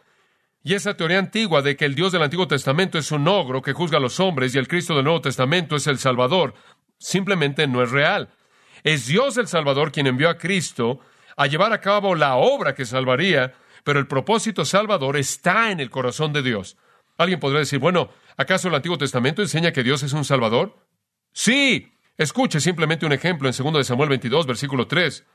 Y 0.64 0.74
esa 0.74 0.96
teoría 0.96 1.18
antigua 1.18 1.60
de 1.60 1.76
que 1.76 1.84
el 1.84 1.94
Dios 1.94 2.12
del 2.12 2.22
Antiguo 2.22 2.46
Testamento 2.46 2.96
es 2.96 3.10
un 3.10 3.26
ogro 3.26 3.62
que 3.62 3.72
juzga 3.72 3.98
a 3.98 4.00
los 4.00 4.20
hombres 4.20 4.54
y 4.54 4.58
el 4.58 4.68
Cristo 4.68 4.94
del 4.94 5.04
Nuevo 5.04 5.20
Testamento 5.20 5.76
es 5.76 5.86
el 5.88 5.98
Salvador, 5.98 6.54
simplemente 6.98 7.66
no 7.66 7.82
es 7.82 7.90
real. 7.90 8.30
Es 8.84 9.06
Dios 9.06 9.36
el 9.36 9.48
Salvador 9.48 9.92
quien 9.92 10.06
envió 10.06 10.30
a 10.30 10.38
Cristo 10.38 11.00
a 11.36 11.46
llevar 11.46 11.72
a 11.72 11.80
cabo 11.80 12.14
la 12.14 12.36
obra 12.36 12.74
que 12.74 12.84
salvaría, 12.84 13.54
pero 13.84 13.98
el 13.98 14.06
propósito 14.06 14.64
salvador 14.64 15.16
está 15.16 15.70
en 15.70 15.80
el 15.80 15.90
corazón 15.90 16.32
de 16.32 16.42
Dios. 16.42 16.76
Alguien 17.22 17.40
podría 17.40 17.60
decir, 17.60 17.78
bueno, 17.78 18.10
¿acaso 18.36 18.68
el 18.68 18.74
Antiguo 18.74 18.98
Testamento 18.98 19.42
enseña 19.42 19.72
que 19.72 19.82
Dios 19.82 20.02
es 20.02 20.12
un 20.12 20.24
Salvador? 20.24 20.86
Sí. 21.32 21.92
Escuche 22.18 22.60
simplemente 22.60 23.06
un 23.06 23.12
ejemplo 23.12 23.48
en 23.48 23.54
2 23.56 23.72
de 23.74 23.84
Samuel 23.84 24.10
22, 24.10 24.46
versículo 24.46 24.86
3. 24.86 25.26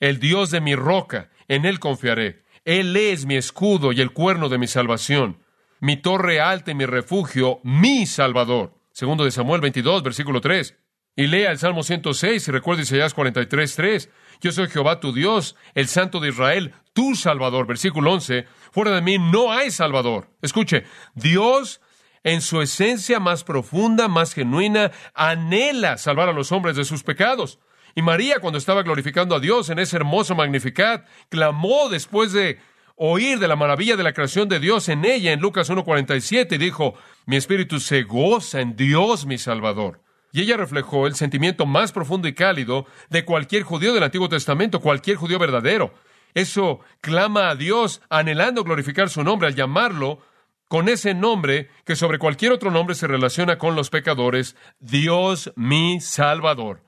El 0.00 0.18
Dios 0.18 0.50
de 0.50 0.60
mi 0.60 0.74
roca, 0.74 1.30
en 1.46 1.64
él 1.64 1.78
confiaré. 1.78 2.44
Él 2.64 2.96
es 2.96 3.24
mi 3.24 3.36
escudo 3.36 3.92
y 3.92 4.00
el 4.00 4.12
cuerno 4.12 4.48
de 4.48 4.58
mi 4.58 4.66
salvación, 4.66 5.42
mi 5.80 5.96
torre 5.96 6.40
alta 6.40 6.72
y 6.72 6.74
mi 6.74 6.86
refugio, 6.86 7.60
mi 7.62 8.06
Salvador. 8.06 8.74
2 9.00 9.24
de 9.24 9.30
Samuel 9.30 9.60
22, 9.60 10.02
versículo 10.02 10.40
3. 10.40 10.76
Y 11.16 11.26
lea 11.26 11.50
el 11.50 11.58
Salmo 11.58 11.82
106 11.82 12.46
y 12.46 12.50
recuerde 12.50 12.82
Isaías 12.82 13.14
43, 13.14 13.74
3. 13.74 14.10
Yo 14.40 14.52
soy 14.52 14.68
Jehová 14.68 15.00
tu 15.00 15.12
Dios, 15.12 15.56
el 15.74 15.88
Santo 15.88 16.20
de 16.20 16.28
Israel, 16.28 16.74
tu 16.92 17.14
Salvador. 17.14 17.66
Versículo 17.66 18.12
11. 18.12 18.46
Fuera 18.70 18.92
de 18.92 19.02
mí 19.02 19.18
no 19.18 19.52
hay 19.52 19.70
Salvador. 19.70 20.30
Escuche, 20.42 20.84
Dios 21.14 21.80
en 22.22 22.40
su 22.40 22.60
esencia 22.60 23.20
más 23.20 23.44
profunda, 23.44 24.08
más 24.08 24.34
genuina, 24.34 24.90
anhela 25.14 25.98
salvar 25.98 26.28
a 26.28 26.32
los 26.32 26.52
hombres 26.52 26.76
de 26.76 26.84
sus 26.84 27.02
pecados. 27.02 27.58
Y 27.94 28.02
María, 28.02 28.38
cuando 28.40 28.58
estaba 28.58 28.82
glorificando 28.82 29.34
a 29.34 29.40
Dios 29.40 29.70
en 29.70 29.78
ese 29.78 29.96
hermoso 29.96 30.34
Magnificat, 30.34 31.06
clamó 31.30 31.88
después 31.88 32.32
de 32.32 32.58
oír 32.96 33.38
de 33.38 33.48
la 33.48 33.56
maravilla 33.56 33.96
de 33.96 34.02
la 34.02 34.12
creación 34.12 34.48
de 34.48 34.60
Dios 34.60 34.88
en 34.88 35.04
ella, 35.04 35.32
en 35.32 35.40
Lucas 35.40 35.70
1.47, 35.70 36.54
y 36.54 36.58
dijo, 36.58 36.94
mi 37.26 37.36
espíritu 37.36 37.80
se 37.80 38.02
goza 38.02 38.60
en 38.60 38.76
Dios 38.76 39.26
mi 39.26 39.38
Salvador. 39.38 40.02
Y 40.32 40.42
ella 40.42 40.56
reflejó 40.56 41.06
el 41.06 41.14
sentimiento 41.14 41.66
más 41.66 41.92
profundo 41.92 42.28
y 42.28 42.34
cálido 42.34 42.86
de 43.08 43.24
cualquier 43.24 43.62
judío 43.62 43.94
del 43.94 44.02
Antiguo 44.02 44.28
Testamento, 44.28 44.80
cualquier 44.80 45.16
judío 45.16 45.38
verdadero. 45.38 45.94
Eso 46.34 46.80
clama 47.00 47.48
a 47.48 47.54
Dios 47.54 48.02
anhelando 48.10 48.64
glorificar 48.64 49.08
su 49.08 49.24
nombre 49.24 49.48
al 49.48 49.54
llamarlo 49.54 50.20
con 50.68 50.88
ese 50.88 51.14
nombre 51.14 51.70
que 51.84 51.96
sobre 51.96 52.18
cualquier 52.18 52.52
otro 52.52 52.70
nombre 52.70 52.94
se 52.94 53.06
relaciona 53.06 53.56
con 53.56 53.74
los 53.74 53.88
pecadores, 53.88 54.54
Dios 54.80 55.52
mi 55.56 56.00
Salvador. 56.00 56.82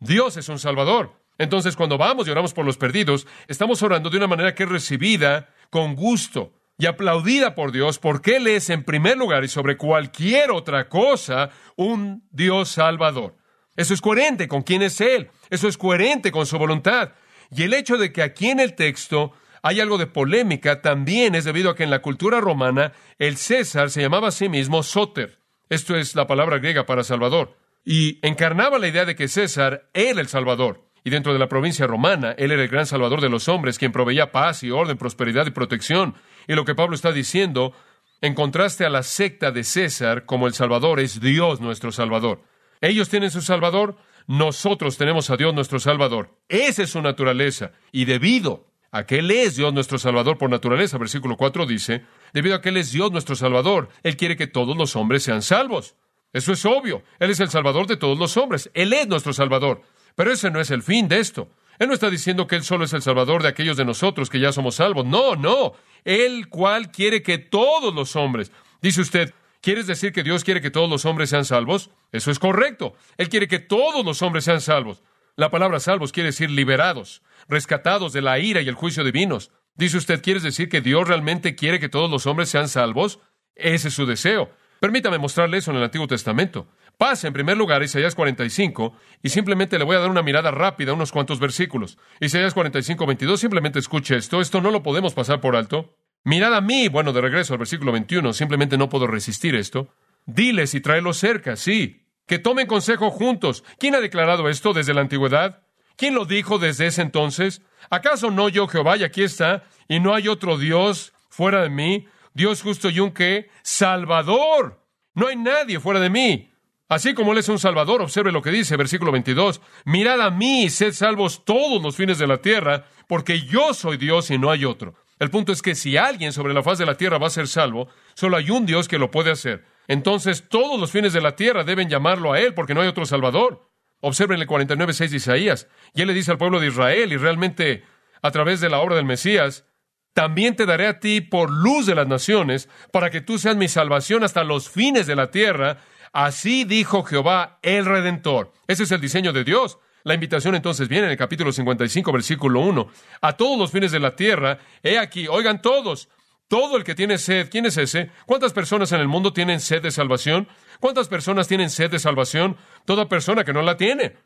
Dios 0.00 0.36
es 0.36 0.48
un 0.48 0.58
Salvador. 0.58 1.12
Entonces, 1.38 1.76
cuando 1.76 1.96
vamos 1.96 2.26
y 2.26 2.30
oramos 2.30 2.52
por 2.52 2.66
los 2.66 2.76
perdidos, 2.76 3.26
estamos 3.46 3.82
orando 3.82 4.10
de 4.10 4.16
una 4.16 4.26
manera 4.26 4.54
que 4.54 4.64
es 4.64 4.68
recibida 4.68 5.50
con 5.70 5.94
gusto 5.94 6.52
y 6.78 6.86
aplaudida 6.86 7.54
por 7.54 7.72
Dios, 7.72 7.98
porque 7.98 8.36
Él 8.36 8.46
es 8.46 8.70
en 8.70 8.84
primer 8.84 9.16
lugar 9.16 9.44
y 9.44 9.48
sobre 9.48 9.76
cualquier 9.76 10.50
otra 10.50 10.88
cosa 10.88 11.50
un 11.76 12.26
Dios 12.30 12.70
salvador. 12.70 13.36
Eso 13.76 13.94
es 13.94 14.00
coherente 14.00 14.48
con 14.48 14.62
quién 14.62 14.82
es 14.82 15.00
Él, 15.00 15.30
eso 15.50 15.68
es 15.68 15.78
coherente 15.78 16.32
con 16.32 16.46
su 16.46 16.58
voluntad. 16.58 17.12
Y 17.50 17.64
el 17.64 17.74
hecho 17.74 17.96
de 17.98 18.12
que 18.12 18.22
aquí 18.22 18.50
en 18.50 18.60
el 18.60 18.74
texto 18.74 19.32
hay 19.62 19.80
algo 19.80 19.96
de 19.96 20.06
polémica 20.06 20.82
también 20.82 21.34
es 21.34 21.44
debido 21.44 21.70
a 21.70 21.76
que 21.76 21.84
en 21.84 21.90
la 21.90 22.02
cultura 22.02 22.40
romana 22.40 22.92
el 23.18 23.36
César 23.36 23.90
se 23.90 24.02
llamaba 24.02 24.28
a 24.28 24.32
sí 24.32 24.48
mismo 24.48 24.82
Soter. 24.82 25.38
Esto 25.68 25.96
es 25.96 26.16
la 26.16 26.26
palabra 26.26 26.58
griega 26.58 26.84
para 26.84 27.04
Salvador. 27.04 27.56
Y 27.84 28.18
encarnaba 28.26 28.78
la 28.78 28.88
idea 28.88 29.04
de 29.04 29.14
que 29.14 29.28
César 29.28 29.88
era 29.94 30.20
el 30.20 30.28
Salvador. 30.28 30.84
Y 31.04 31.10
dentro 31.10 31.32
de 31.32 31.38
la 31.38 31.48
provincia 31.48 31.86
romana, 31.86 32.34
él 32.38 32.52
era 32.52 32.62
el 32.62 32.68
gran 32.68 32.86
salvador 32.86 33.20
de 33.20 33.28
los 33.28 33.48
hombres, 33.48 33.78
quien 33.78 33.90
proveía 33.90 34.30
paz 34.30 34.62
y 34.62 34.70
orden, 34.70 34.96
prosperidad 34.96 35.46
y 35.46 35.50
protección. 35.50 36.14
Y 36.48 36.54
lo 36.54 36.64
que 36.64 36.74
Pablo 36.74 36.94
está 36.94 37.12
diciendo, 37.12 37.72
en 38.20 38.34
contraste 38.34 38.84
a 38.84 38.90
la 38.90 39.02
secta 39.02 39.50
de 39.50 39.64
César, 39.64 40.26
como 40.26 40.46
el 40.46 40.54
Salvador 40.54 41.00
es 41.00 41.20
Dios 41.20 41.60
nuestro 41.60 41.92
Salvador. 41.92 42.42
Ellos 42.80 43.08
tienen 43.08 43.30
su 43.30 43.42
Salvador, 43.42 43.96
nosotros 44.26 44.96
tenemos 44.96 45.30
a 45.30 45.36
Dios 45.36 45.54
nuestro 45.54 45.78
Salvador. 45.78 46.36
Esa 46.48 46.82
es 46.84 46.90
su 46.90 47.02
naturaleza. 47.02 47.72
Y 47.90 48.04
debido 48.04 48.66
a 48.90 49.06
que 49.06 49.18
Él 49.18 49.30
es 49.30 49.56
Dios 49.56 49.72
nuestro 49.72 49.98
Salvador 49.98 50.38
por 50.38 50.50
naturaleza, 50.50 50.98
versículo 50.98 51.36
4 51.36 51.66
dice, 51.66 52.04
debido 52.32 52.56
a 52.56 52.60
que 52.60 52.68
Él 52.68 52.76
es 52.76 52.92
Dios 52.92 53.10
nuestro 53.10 53.34
Salvador, 53.34 53.88
Él 54.02 54.16
quiere 54.16 54.36
que 54.36 54.46
todos 54.46 54.76
los 54.76 54.96
hombres 54.96 55.22
sean 55.22 55.42
salvos. 55.42 55.96
Eso 56.32 56.52
es 56.52 56.64
obvio. 56.64 57.02
Él 57.18 57.30
es 57.30 57.40
el 57.40 57.50
Salvador 57.50 57.86
de 57.86 57.96
todos 57.96 58.18
los 58.18 58.36
hombres. 58.36 58.70
Él 58.74 58.92
es 58.92 59.06
nuestro 59.06 59.32
Salvador. 59.32 59.82
Pero 60.14 60.32
ese 60.32 60.50
no 60.50 60.60
es 60.60 60.70
el 60.70 60.82
fin 60.82 61.08
de 61.08 61.20
esto. 61.20 61.48
Él 61.82 61.88
no 61.88 61.94
está 61.94 62.10
diciendo 62.10 62.46
que 62.46 62.54
Él 62.54 62.62
solo 62.62 62.84
es 62.84 62.92
el 62.92 63.02
Salvador 63.02 63.42
de 63.42 63.48
aquellos 63.48 63.76
de 63.76 63.84
nosotros 63.84 64.30
que 64.30 64.38
ya 64.38 64.52
somos 64.52 64.76
salvos. 64.76 65.04
No, 65.04 65.34
no. 65.34 65.72
Él 66.04 66.48
cual 66.48 66.92
quiere 66.92 67.24
que 67.24 67.38
todos 67.38 67.92
los 67.92 68.14
hombres. 68.14 68.52
Dice 68.80 69.00
usted, 69.00 69.34
¿quieres 69.60 69.88
decir 69.88 70.12
que 70.12 70.22
Dios 70.22 70.44
quiere 70.44 70.60
que 70.60 70.70
todos 70.70 70.88
los 70.88 71.04
hombres 71.06 71.30
sean 71.30 71.44
salvos? 71.44 71.90
Eso 72.12 72.30
es 72.30 72.38
correcto. 72.38 72.94
Él 73.16 73.28
quiere 73.28 73.48
que 73.48 73.58
todos 73.58 74.04
los 74.04 74.22
hombres 74.22 74.44
sean 74.44 74.60
salvos. 74.60 75.02
La 75.34 75.50
palabra 75.50 75.80
salvos 75.80 76.12
quiere 76.12 76.28
decir 76.28 76.52
liberados, 76.52 77.20
rescatados 77.48 78.12
de 78.12 78.22
la 78.22 78.38
ira 78.38 78.60
y 78.60 78.68
el 78.68 78.76
juicio 78.76 79.02
divinos. 79.02 79.50
Dice 79.74 79.96
usted, 79.96 80.22
¿quieres 80.22 80.44
decir 80.44 80.68
que 80.68 80.82
Dios 80.82 81.08
realmente 81.08 81.56
quiere 81.56 81.80
que 81.80 81.88
todos 81.88 82.08
los 82.08 82.26
hombres 82.26 82.48
sean 82.48 82.68
salvos? 82.68 83.18
Ese 83.56 83.88
es 83.88 83.94
su 83.94 84.06
deseo. 84.06 84.52
Permítame 84.78 85.18
mostrarle 85.18 85.58
eso 85.58 85.72
en 85.72 85.78
el 85.78 85.82
Antiguo 85.82 86.06
Testamento. 86.06 86.68
Pase 86.98 87.26
en 87.26 87.32
primer 87.32 87.56
lugar 87.56 87.82
Isaías 87.82 88.14
45 88.14 88.96
y 89.22 89.28
simplemente 89.28 89.78
le 89.78 89.84
voy 89.84 89.96
a 89.96 90.00
dar 90.00 90.10
una 90.10 90.22
mirada 90.22 90.50
rápida 90.50 90.92
unos 90.92 91.10
cuantos 91.10 91.40
versículos. 91.40 91.98
Isaías 92.20 92.54
45, 92.54 93.06
22, 93.06 93.40
simplemente 93.40 93.78
escuche 93.78 94.16
esto. 94.16 94.40
Esto 94.40 94.60
no 94.60 94.70
lo 94.70 94.82
podemos 94.82 95.14
pasar 95.14 95.40
por 95.40 95.56
alto. 95.56 95.96
Mirad 96.24 96.54
a 96.54 96.60
mí, 96.60 96.88
bueno, 96.88 97.12
de 97.12 97.20
regreso 97.20 97.54
al 97.54 97.58
versículo 97.58 97.90
21, 97.90 98.32
simplemente 98.32 98.78
no 98.78 98.88
puedo 98.88 99.06
resistir 99.08 99.56
esto. 99.56 99.88
Diles 100.26 100.74
y 100.74 100.80
tráelos 100.80 101.16
cerca, 101.16 101.56
sí. 101.56 102.06
Que 102.26 102.38
tomen 102.38 102.68
consejo 102.68 103.10
juntos. 103.10 103.64
¿Quién 103.78 103.96
ha 103.96 104.00
declarado 104.00 104.48
esto 104.48 104.72
desde 104.72 104.94
la 104.94 105.00
antigüedad? 105.00 105.64
¿Quién 105.96 106.14
lo 106.14 106.24
dijo 106.24 106.58
desde 106.58 106.86
ese 106.86 107.02
entonces? 107.02 107.62
¿Acaso 107.90 108.30
no 108.30 108.48
yo 108.48 108.68
Jehová 108.68 108.96
y 108.96 109.04
aquí 109.04 109.24
está? 109.24 109.64
¿Y 109.88 109.98
no 109.98 110.14
hay 110.14 110.28
otro 110.28 110.56
Dios 110.56 111.12
fuera 111.28 111.62
de 111.62 111.70
mí? 111.70 112.06
Dios 112.34 112.62
justo 112.62 112.88
y 112.88 113.00
un 113.00 113.10
qué? 113.10 113.50
Salvador. 113.62 114.86
No 115.14 115.26
hay 115.26 115.36
nadie 115.36 115.80
fuera 115.80 115.98
de 116.00 116.10
mí. 116.10 116.51
Así 116.92 117.14
como 117.14 117.32
Él 117.32 117.38
es 117.38 117.48
un 117.48 117.58
Salvador, 117.58 118.02
observe 118.02 118.32
lo 118.32 118.42
que 118.42 118.50
dice, 118.50 118.76
versículo 118.76 119.12
22, 119.12 119.62
mirad 119.86 120.20
a 120.20 120.30
mí 120.30 120.64
y 120.64 120.68
sed 120.68 120.92
salvos 120.92 121.42
todos 121.42 121.82
los 121.82 121.96
fines 121.96 122.18
de 122.18 122.26
la 122.26 122.42
tierra, 122.42 122.84
porque 123.08 123.40
yo 123.40 123.72
soy 123.72 123.96
Dios 123.96 124.30
y 124.30 124.36
no 124.36 124.50
hay 124.50 124.66
otro. 124.66 124.94
El 125.18 125.30
punto 125.30 125.52
es 125.52 125.62
que 125.62 125.74
si 125.74 125.96
alguien 125.96 126.34
sobre 126.34 126.52
la 126.52 126.62
faz 126.62 126.76
de 126.76 126.84
la 126.84 126.98
tierra 126.98 127.16
va 127.16 127.28
a 127.28 127.30
ser 127.30 127.48
salvo, 127.48 127.88
solo 128.12 128.36
hay 128.36 128.50
un 128.50 128.66
Dios 128.66 128.88
que 128.88 128.98
lo 128.98 129.10
puede 129.10 129.30
hacer. 129.30 129.64
Entonces 129.88 130.50
todos 130.50 130.78
los 130.78 130.90
fines 130.90 131.14
de 131.14 131.22
la 131.22 131.34
tierra 131.34 131.64
deben 131.64 131.88
llamarlo 131.88 132.34
a 132.34 132.40
Él, 132.40 132.52
porque 132.52 132.74
no 132.74 132.82
hay 132.82 132.88
otro 132.88 133.06
Salvador. 133.06 133.70
Observen 134.02 134.38
el 134.38 134.46
49.6 134.46 135.08
de 135.08 135.16
Isaías, 135.16 135.68
y 135.94 136.02
Él 136.02 136.08
le 136.08 136.14
dice 136.14 136.30
al 136.30 136.36
pueblo 136.36 136.60
de 136.60 136.66
Israel, 136.66 137.10
y 137.10 137.16
realmente 137.16 137.84
a 138.20 138.30
través 138.32 138.60
de 138.60 138.68
la 138.68 138.80
obra 138.80 138.96
del 138.96 139.06
Mesías, 139.06 139.64
también 140.12 140.56
te 140.56 140.66
daré 140.66 140.88
a 140.88 141.00
ti 141.00 141.22
por 141.22 141.50
luz 141.50 141.86
de 141.86 141.94
las 141.94 142.06
naciones, 142.06 142.68
para 142.92 143.08
que 143.08 143.22
tú 143.22 143.38
seas 143.38 143.56
mi 143.56 143.68
salvación 143.68 144.24
hasta 144.24 144.44
los 144.44 144.68
fines 144.68 145.06
de 145.06 145.16
la 145.16 145.30
tierra, 145.30 145.78
Así 146.12 146.64
dijo 146.64 147.02
Jehová 147.04 147.58
el 147.62 147.86
Redentor. 147.86 148.52
Ese 148.66 148.82
es 148.82 148.90
el 148.92 149.00
diseño 149.00 149.32
de 149.32 149.44
Dios. 149.44 149.78
La 150.04 150.14
invitación 150.14 150.54
entonces 150.54 150.88
viene 150.88 151.06
en 151.06 151.12
el 151.12 151.16
capítulo 151.16 151.52
55, 151.52 152.12
versículo 152.12 152.60
1. 152.60 152.88
A 153.20 153.36
todos 153.36 153.58
los 153.58 153.70
fines 153.70 153.92
de 153.92 154.00
la 154.00 154.16
tierra, 154.16 154.58
he 154.82 154.98
aquí, 154.98 155.28
oigan 155.28 155.62
todos, 155.62 156.08
todo 156.48 156.76
el 156.76 156.84
que 156.84 156.94
tiene 156.94 157.18
sed, 157.18 157.48
¿quién 157.50 157.66
es 157.66 157.78
ese? 157.78 158.10
¿Cuántas 158.26 158.52
personas 158.52 158.92
en 158.92 159.00
el 159.00 159.08
mundo 159.08 159.32
tienen 159.32 159.60
sed 159.60 159.80
de 159.80 159.90
salvación? 159.90 160.48
¿Cuántas 160.80 161.08
personas 161.08 161.48
tienen 161.48 161.70
sed 161.70 161.90
de 161.90 161.98
salvación? 161.98 162.56
Toda 162.84 163.08
persona 163.08 163.44
que 163.44 163.54
no 163.54 163.62
la 163.62 163.76
tiene. 163.76 164.16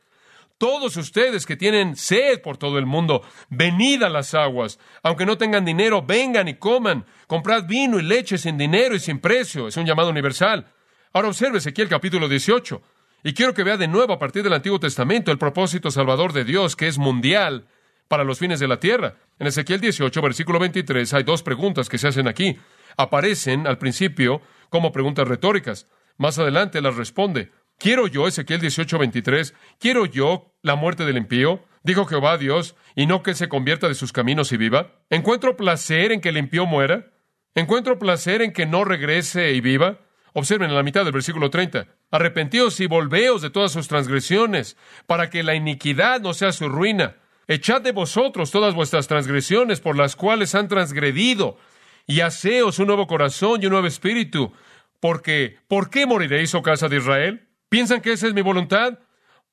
Todos 0.58 0.96
ustedes 0.96 1.44
que 1.44 1.56
tienen 1.56 1.94
sed 1.94 2.40
por 2.40 2.56
todo 2.56 2.78
el 2.78 2.86
mundo, 2.86 3.22
venid 3.50 4.02
a 4.02 4.08
las 4.08 4.32
aguas. 4.32 4.78
Aunque 5.02 5.26
no 5.26 5.36
tengan 5.36 5.66
dinero, 5.66 6.02
vengan 6.02 6.48
y 6.48 6.54
coman. 6.54 7.04
Comprad 7.26 7.66
vino 7.66 7.98
y 7.98 8.02
leche 8.02 8.38
sin 8.38 8.56
dinero 8.56 8.96
y 8.96 8.98
sin 9.00 9.20
precio. 9.20 9.68
Es 9.68 9.76
un 9.76 9.84
llamado 9.84 10.08
universal. 10.08 10.72
Ahora 11.16 11.28
observe 11.28 11.56
Ezequiel 11.56 11.88
capítulo 11.88 12.28
18. 12.28 12.82
Y 13.24 13.32
quiero 13.32 13.54
que 13.54 13.64
vea 13.64 13.78
de 13.78 13.88
nuevo 13.88 14.12
a 14.12 14.18
partir 14.18 14.42
del 14.42 14.52
Antiguo 14.52 14.78
Testamento 14.78 15.32
el 15.32 15.38
propósito 15.38 15.90
salvador 15.90 16.34
de 16.34 16.44
Dios, 16.44 16.76
que 16.76 16.88
es 16.88 16.98
mundial 16.98 17.68
para 18.06 18.22
los 18.22 18.38
fines 18.38 18.60
de 18.60 18.68
la 18.68 18.80
tierra. 18.80 19.16
En 19.38 19.46
Ezequiel 19.46 19.80
18, 19.80 20.20
versículo 20.20 20.58
23, 20.58 21.14
hay 21.14 21.22
dos 21.22 21.42
preguntas 21.42 21.88
que 21.88 21.96
se 21.96 22.08
hacen 22.08 22.28
aquí. 22.28 22.58
Aparecen 22.98 23.66
al 23.66 23.78
principio 23.78 24.42
como 24.68 24.92
preguntas 24.92 25.26
retóricas. 25.26 25.88
Más 26.18 26.38
adelante 26.38 26.82
las 26.82 26.96
responde. 26.96 27.50
¿Quiero 27.78 28.08
yo, 28.08 28.28
Ezequiel 28.28 28.60
18, 28.60 28.98
23, 28.98 29.54
quiero 29.80 30.04
yo 30.04 30.52
la 30.60 30.76
muerte 30.76 31.06
del 31.06 31.16
impío? 31.16 31.64
Dijo 31.82 32.04
Jehová 32.04 32.36
Dios, 32.36 32.76
y 32.94 33.06
no 33.06 33.22
que 33.22 33.32
se 33.32 33.48
convierta 33.48 33.88
de 33.88 33.94
sus 33.94 34.12
caminos 34.12 34.52
y 34.52 34.58
viva. 34.58 34.92
¿Encuentro 35.08 35.56
placer 35.56 36.12
en 36.12 36.20
que 36.20 36.28
el 36.28 36.36
impío 36.36 36.66
muera? 36.66 37.10
¿Encuentro 37.54 37.98
placer 37.98 38.42
en 38.42 38.52
que 38.52 38.66
no 38.66 38.84
regrese 38.84 39.54
y 39.54 39.62
viva? 39.62 40.00
Observen 40.38 40.68
en 40.68 40.76
la 40.76 40.82
mitad 40.82 41.02
del 41.02 41.14
versículo 41.14 41.48
30. 41.48 41.86
Arrepentíos 42.10 42.78
y 42.80 42.86
volveos 42.86 43.40
de 43.40 43.48
todas 43.48 43.72
sus 43.72 43.88
transgresiones, 43.88 44.76
para 45.06 45.30
que 45.30 45.42
la 45.42 45.54
iniquidad 45.54 46.20
no 46.20 46.34
sea 46.34 46.52
su 46.52 46.68
ruina. 46.68 47.16
Echad 47.48 47.80
de 47.80 47.92
vosotros 47.92 48.50
todas 48.50 48.74
vuestras 48.74 49.08
transgresiones 49.08 49.80
por 49.80 49.96
las 49.96 50.14
cuales 50.14 50.54
han 50.54 50.68
transgredido, 50.68 51.56
y 52.06 52.20
haceos 52.20 52.78
un 52.78 52.88
nuevo 52.88 53.06
corazón 53.06 53.62
y 53.62 53.66
un 53.66 53.72
nuevo 53.72 53.86
espíritu. 53.86 54.52
Porque, 55.00 55.56
¿por 55.68 55.88
qué 55.88 56.04
moriréis, 56.04 56.54
oh 56.54 56.62
casa 56.62 56.90
de 56.90 56.98
Israel? 56.98 57.48
¿Piensan 57.70 58.02
que 58.02 58.12
esa 58.12 58.26
es 58.26 58.34
mi 58.34 58.42
voluntad? 58.42 58.98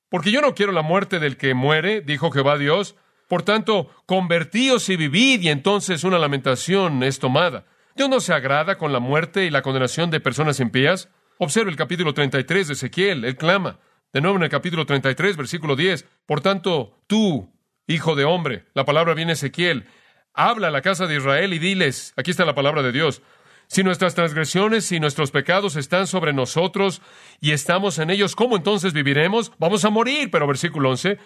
Porque 0.10 0.32
yo 0.32 0.42
no 0.42 0.54
quiero 0.54 0.74
la 0.74 0.82
muerte 0.82 1.20
del 1.20 1.38
que 1.38 1.54
muere, 1.54 2.02
dijo 2.02 2.30
Jehová 2.30 2.58
Dios. 2.58 2.98
Por 3.30 3.44
tanto, 3.44 3.90
convertíos 4.06 4.90
y 4.90 4.98
vivid, 4.98 5.44
y 5.44 5.48
entonces 5.48 6.04
una 6.04 6.20
lamentación 6.20 7.04
es 7.04 7.20
tomada. 7.20 7.68
¿Dios 7.96 8.10
no 8.10 8.20
se 8.20 8.34
agrada 8.34 8.78
con 8.78 8.92
la 8.92 9.00
muerte 9.00 9.46
y 9.46 9.52
la 9.52 9.62
condenación 9.62 10.10
de 10.10 10.20
personas 10.20 10.60
impías? 10.60 11.10
Observe 11.38 11.70
el 11.70 11.78
capítulo 11.78 12.14
33 12.14 12.68
de 12.68 12.74
Ezequiel, 12.74 13.24
él 13.24 13.36
clama. 13.36 13.80
De 14.12 14.22
nuevo 14.22 14.38
en 14.38 14.44
el 14.44 14.50
capítulo 14.50 14.86
33, 14.86 15.38
versículo 15.38 15.76
10. 15.76 16.06
Por 16.26 16.42
tanto, 16.42 17.04
tú, 17.06 17.54
hijo 17.86 18.16
de 18.16 18.26
hombre, 18.26 18.66
la 18.74 18.86
palabra 18.86 19.14
viene 19.14 19.34
Ezequiel, 19.34 19.86
habla 20.34 20.70
a 20.70 20.72
la 20.72 20.82
casa 20.82 21.06
de 21.06 21.18
Israel 21.18 21.54
y 21.54 21.60
diles, 21.60 22.14
aquí 22.18 22.32
está 22.32 22.46
la 22.46 22.56
palabra 22.56 22.82
de 22.82 22.92
Dios, 22.92 23.22
si 23.68 23.84
nuestras 23.84 24.16
transgresiones 24.16 24.92
y 24.92 25.00
nuestros 25.00 25.32
pecados 25.32 25.76
están 25.76 26.08
sobre 26.08 26.34
nosotros 26.34 27.02
y 27.40 27.52
estamos 27.52 27.98
en 28.00 28.10
ellos, 28.10 28.36
¿cómo 28.36 28.56
entonces 28.56 28.94
viviremos? 28.94 29.52
Vamos 29.58 29.86
a 29.86 29.90
morir. 29.90 30.30
Pero 30.32 30.48
versículo 30.48 30.90
11, 30.90 31.18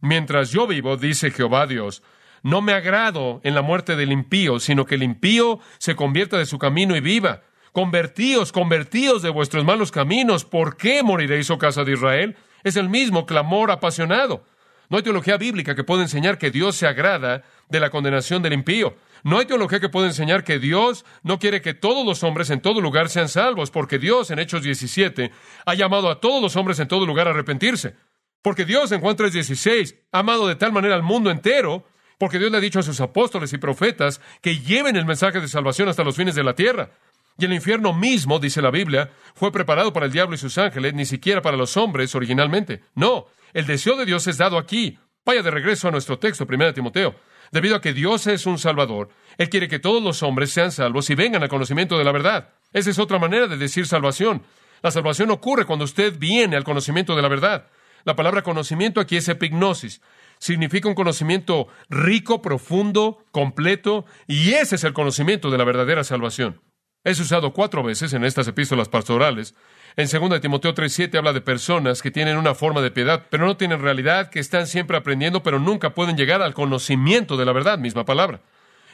mientras 0.00 0.50
yo 0.50 0.66
vivo, 0.66 0.96
dice 0.96 1.30
Jehová 1.30 1.66
Dios, 1.66 2.02
no 2.42 2.60
me 2.60 2.72
agrado 2.72 3.40
en 3.44 3.54
la 3.54 3.62
muerte 3.62 3.96
del 3.96 4.12
impío, 4.12 4.60
sino 4.60 4.84
que 4.84 4.96
el 4.96 5.02
impío 5.02 5.60
se 5.78 5.94
convierta 5.94 6.38
de 6.38 6.46
su 6.46 6.58
camino 6.58 6.96
y 6.96 7.00
viva. 7.00 7.42
Convertíos, 7.72 8.52
convertíos 8.52 9.22
de 9.22 9.30
vuestros 9.30 9.64
malos 9.64 9.90
caminos. 9.90 10.44
¿Por 10.44 10.76
qué 10.76 11.02
moriréis, 11.02 11.50
oh 11.50 11.58
casa 11.58 11.84
de 11.84 11.92
Israel? 11.92 12.36
Es 12.64 12.76
el 12.76 12.88
mismo 12.88 13.24
clamor 13.24 13.70
apasionado. 13.70 14.44
No 14.90 14.98
hay 14.98 15.02
teología 15.02 15.38
bíblica 15.38 15.74
que 15.74 15.84
pueda 15.84 16.02
enseñar 16.02 16.36
que 16.36 16.50
Dios 16.50 16.76
se 16.76 16.86
agrada 16.86 17.44
de 17.70 17.80
la 17.80 17.88
condenación 17.88 18.42
del 18.42 18.52
impío. 18.52 18.94
No 19.22 19.38
hay 19.38 19.46
teología 19.46 19.80
que 19.80 19.88
pueda 19.88 20.08
enseñar 20.08 20.44
que 20.44 20.58
Dios 20.58 21.06
no 21.22 21.38
quiere 21.38 21.62
que 21.62 21.72
todos 21.72 22.04
los 22.04 22.22
hombres 22.24 22.50
en 22.50 22.60
todo 22.60 22.80
lugar 22.80 23.08
sean 23.08 23.28
salvos, 23.28 23.70
porque 23.70 23.98
Dios 23.98 24.30
en 24.30 24.38
Hechos 24.38 24.62
17 24.62 25.30
ha 25.64 25.74
llamado 25.74 26.10
a 26.10 26.20
todos 26.20 26.42
los 26.42 26.56
hombres 26.56 26.78
en 26.78 26.88
todo 26.88 27.06
lugar 27.06 27.26
a 27.26 27.30
arrepentirse. 27.30 27.94
Porque 28.42 28.64
Dios 28.64 28.90
en 28.92 29.00
Juan 29.00 29.16
3:16 29.16 29.94
ha 30.10 30.18
amado 30.18 30.48
de 30.48 30.56
tal 30.56 30.72
manera 30.72 30.94
al 30.94 31.02
mundo 31.02 31.30
entero 31.30 31.86
porque 32.18 32.38
Dios 32.38 32.50
le 32.50 32.58
ha 32.58 32.60
dicho 32.60 32.80
a 32.80 32.82
sus 32.82 33.00
apóstoles 33.00 33.52
y 33.52 33.58
profetas 33.58 34.20
que 34.40 34.58
lleven 34.58 34.96
el 34.96 35.04
mensaje 35.04 35.40
de 35.40 35.48
salvación 35.48 35.88
hasta 35.88 36.04
los 36.04 36.16
fines 36.16 36.34
de 36.34 36.44
la 36.44 36.54
tierra. 36.54 36.90
Y 37.38 37.44
el 37.46 37.52
infierno 37.52 37.92
mismo, 37.92 38.38
dice 38.38 38.62
la 38.62 38.70
Biblia, 38.70 39.10
fue 39.34 39.50
preparado 39.50 39.92
para 39.92 40.06
el 40.06 40.12
diablo 40.12 40.34
y 40.34 40.38
sus 40.38 40.58
ángeles, 40.58 40.94
ni 40.94 41.06
siquiera 41.06 41.40
para 41.40 41.56
los 41.56 41.76
hombres 41.76 42.14
originalmente. 42.14 42.82
No, 42.94 43.26
el 43.52 43.66
deseo 43.66 43.96
de 43.96 44.04
Dios 44.04 44.26
es 44.26 44.38
dado 44.38 44.58
aquí. 44.58 44.98
Vaya 45.24 45.42
de 45.42 45.50
regreso 45.50 45.88
a 45.88 45.90
nuestro 45.90 46.18
texto, 46.18 46.46
1 46.48 46.74
Timoteo. 46.74 47.14
Debido 47.50 47.76
a 47.76 47.80
que 47.80 47.92
Dios 47.92 48.26
es 48.26 48.46
un 48.46 48.58
Salvador, 48.58 49.10
Él 49.36 49.48
quiere 49.48 49.68
que 49.68 49.78
todos 49.78 50.02
los 50.02 50.22
hombres 50.22 50.50
sean 50.50 50.72
salvos 50.72 51.10
y 51.10 51.14
vengan 51.14 51.42
al 51.42 51.48
conocimiento 51.48 51.98
de 51.98 52.04
la 52.04 52.12
verdad. 52.12 52.50
Esa 52.72 52.90
es 52.90 52.98
otra 52.98 53.18
manera 53.18 53.46
de 53.46 53.56
decir 53.56 53.86
salvación. 53.86 54.42
La 54.82 54.90
salvación 54.90 55.30
ocurre 55.30 55.66
cuando 55.66 55.84
usted 55.84 56.18
viene 56.18 56.56
al 56.56 56.64
conocimiento 56.64 57.14
de 57.14 57.22
la 57.22 57.28
verdad. 57.28 57.66
La 58.04 58.16
palabra 58.16 58.42
conocimiento 58.42 59.00
aquí 59.00 59.16
es 59.16 59.28
epignosis 59.28 60.00
significa 60.42 60.88
un 60.88 60.96
conocimiento 60.96 61.68
rico, 61.88 62.42
profundo, 62.42 63.24
completo, 63.30 64.06
y 64.26 64.54
ese 64.54 64.74
es 64.74 64.82
el 64.82 64.92
conocimiento 64.92 65.50
de 65.50 65.58
la 65.58 65.62
verdadera 65.62 66.02
salvación. 66.02 66.60
Es 67.04 67.20
usado 67.20 67.52
cuatro 67.52 67.84
veces 67.84 68.12
en 68.12 68.24
estas 68.24 68.48
epístolas 68.48 68.88
pastorales. 68.88 69.54
En 69.96 70.08
2 70.08 70.40
Timoteo 70.40 70.74
3:7 70.74 71.16
habla 71.16 71.32
de 71.32 71.42
personas 71.42 72.02
que 72.02 72.10
tienen 72.10 72.38
una 72.38 72.56
forma 72.56 72.80
de 72.80 72.90
piedad, 72.90 73.26
pero 73.30 73.46
no 73.46 73.56
tienen 73.56 73.80
realidad, 73.80 74.30
que 74.30 74.40
están 74.40 74.66
siempre 74.66 74.96
aprendiendo, 74.96 75.44
pero 75.44 75.60
nunca 75.60 75.94
pueden 75.94 76.16
llegar 76.16 76.42
al 76.42 76.54
conocimiento 76.54 77.36
de 77.36 77.44
la 77.44 77.52
verdad, 77.52 77.78
misma 77.78 78.04
palabra. 78.04 78.40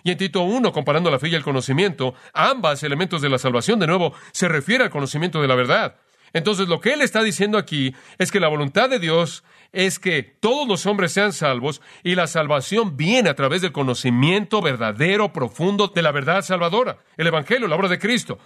Y 0.05 0.11
en 0.11 0.19
Tito 0.19 0.43
1, 0.43 0.71
comparando 0.73 1.11
la 1.11 1.19
fe 1.19 1.29
y 1.29 1.35
el 1.35 1.43
conocimiento, 1.43 2.15
ambas 2.35 2.83
elementos 2.83 3.23
de 3.23 3.31
la 3.31 3.39
salvación, 3.39 3.79
de 3.79 3.87
nuevo, 3.87 4.13
se 4.33 4.49
refiere 4.49 4.85
al 4.85 4.91
conocimiento 4.91 5.41
de 5.41 5.49
la 5.49 5.55
verdad. 5.55 5.97
Entonces, 6.33 6.69
lo 6.69 6.81
que 6.81 6.93
él 6.93 7.01
está 7.01 7.23
diciendo 7.23 7.57
aquí 7.57 7.95
es 8.19 8.31
que 8.31 8.41
la 8.41 8.49
voluntad 8.49 8.91
de 8.91 8.99
Dios 8.99 9.45
es 9.73 9.99
que 9.99 10.23
todos 10.23 10.67
los 10.67 10.87
hombres 10.87 11.13
sean 11.13 11.33
salvos 11.33 11.81
y 12.03 12.15
la 12.15 12.27
salvación 12.27 12.97
viene 12.97 13.31
a 13.31 13.35
través 13.35 13.63
del 13.63 13.73
conocimiento 13.73 14.61
verdadero, 14.63 15.33
profundo 15.33 15.89
de 15.89 16.03
la 16.03 16.13
verdad 16.13 16.43
salvadora, 16.43 16.99
el 17.17 17.27
Evangelio, 17.27 17.69
la 17.69 17.77
obra 17.77 17.89
de 17.89 17.99
Cristo. 17.99 18.39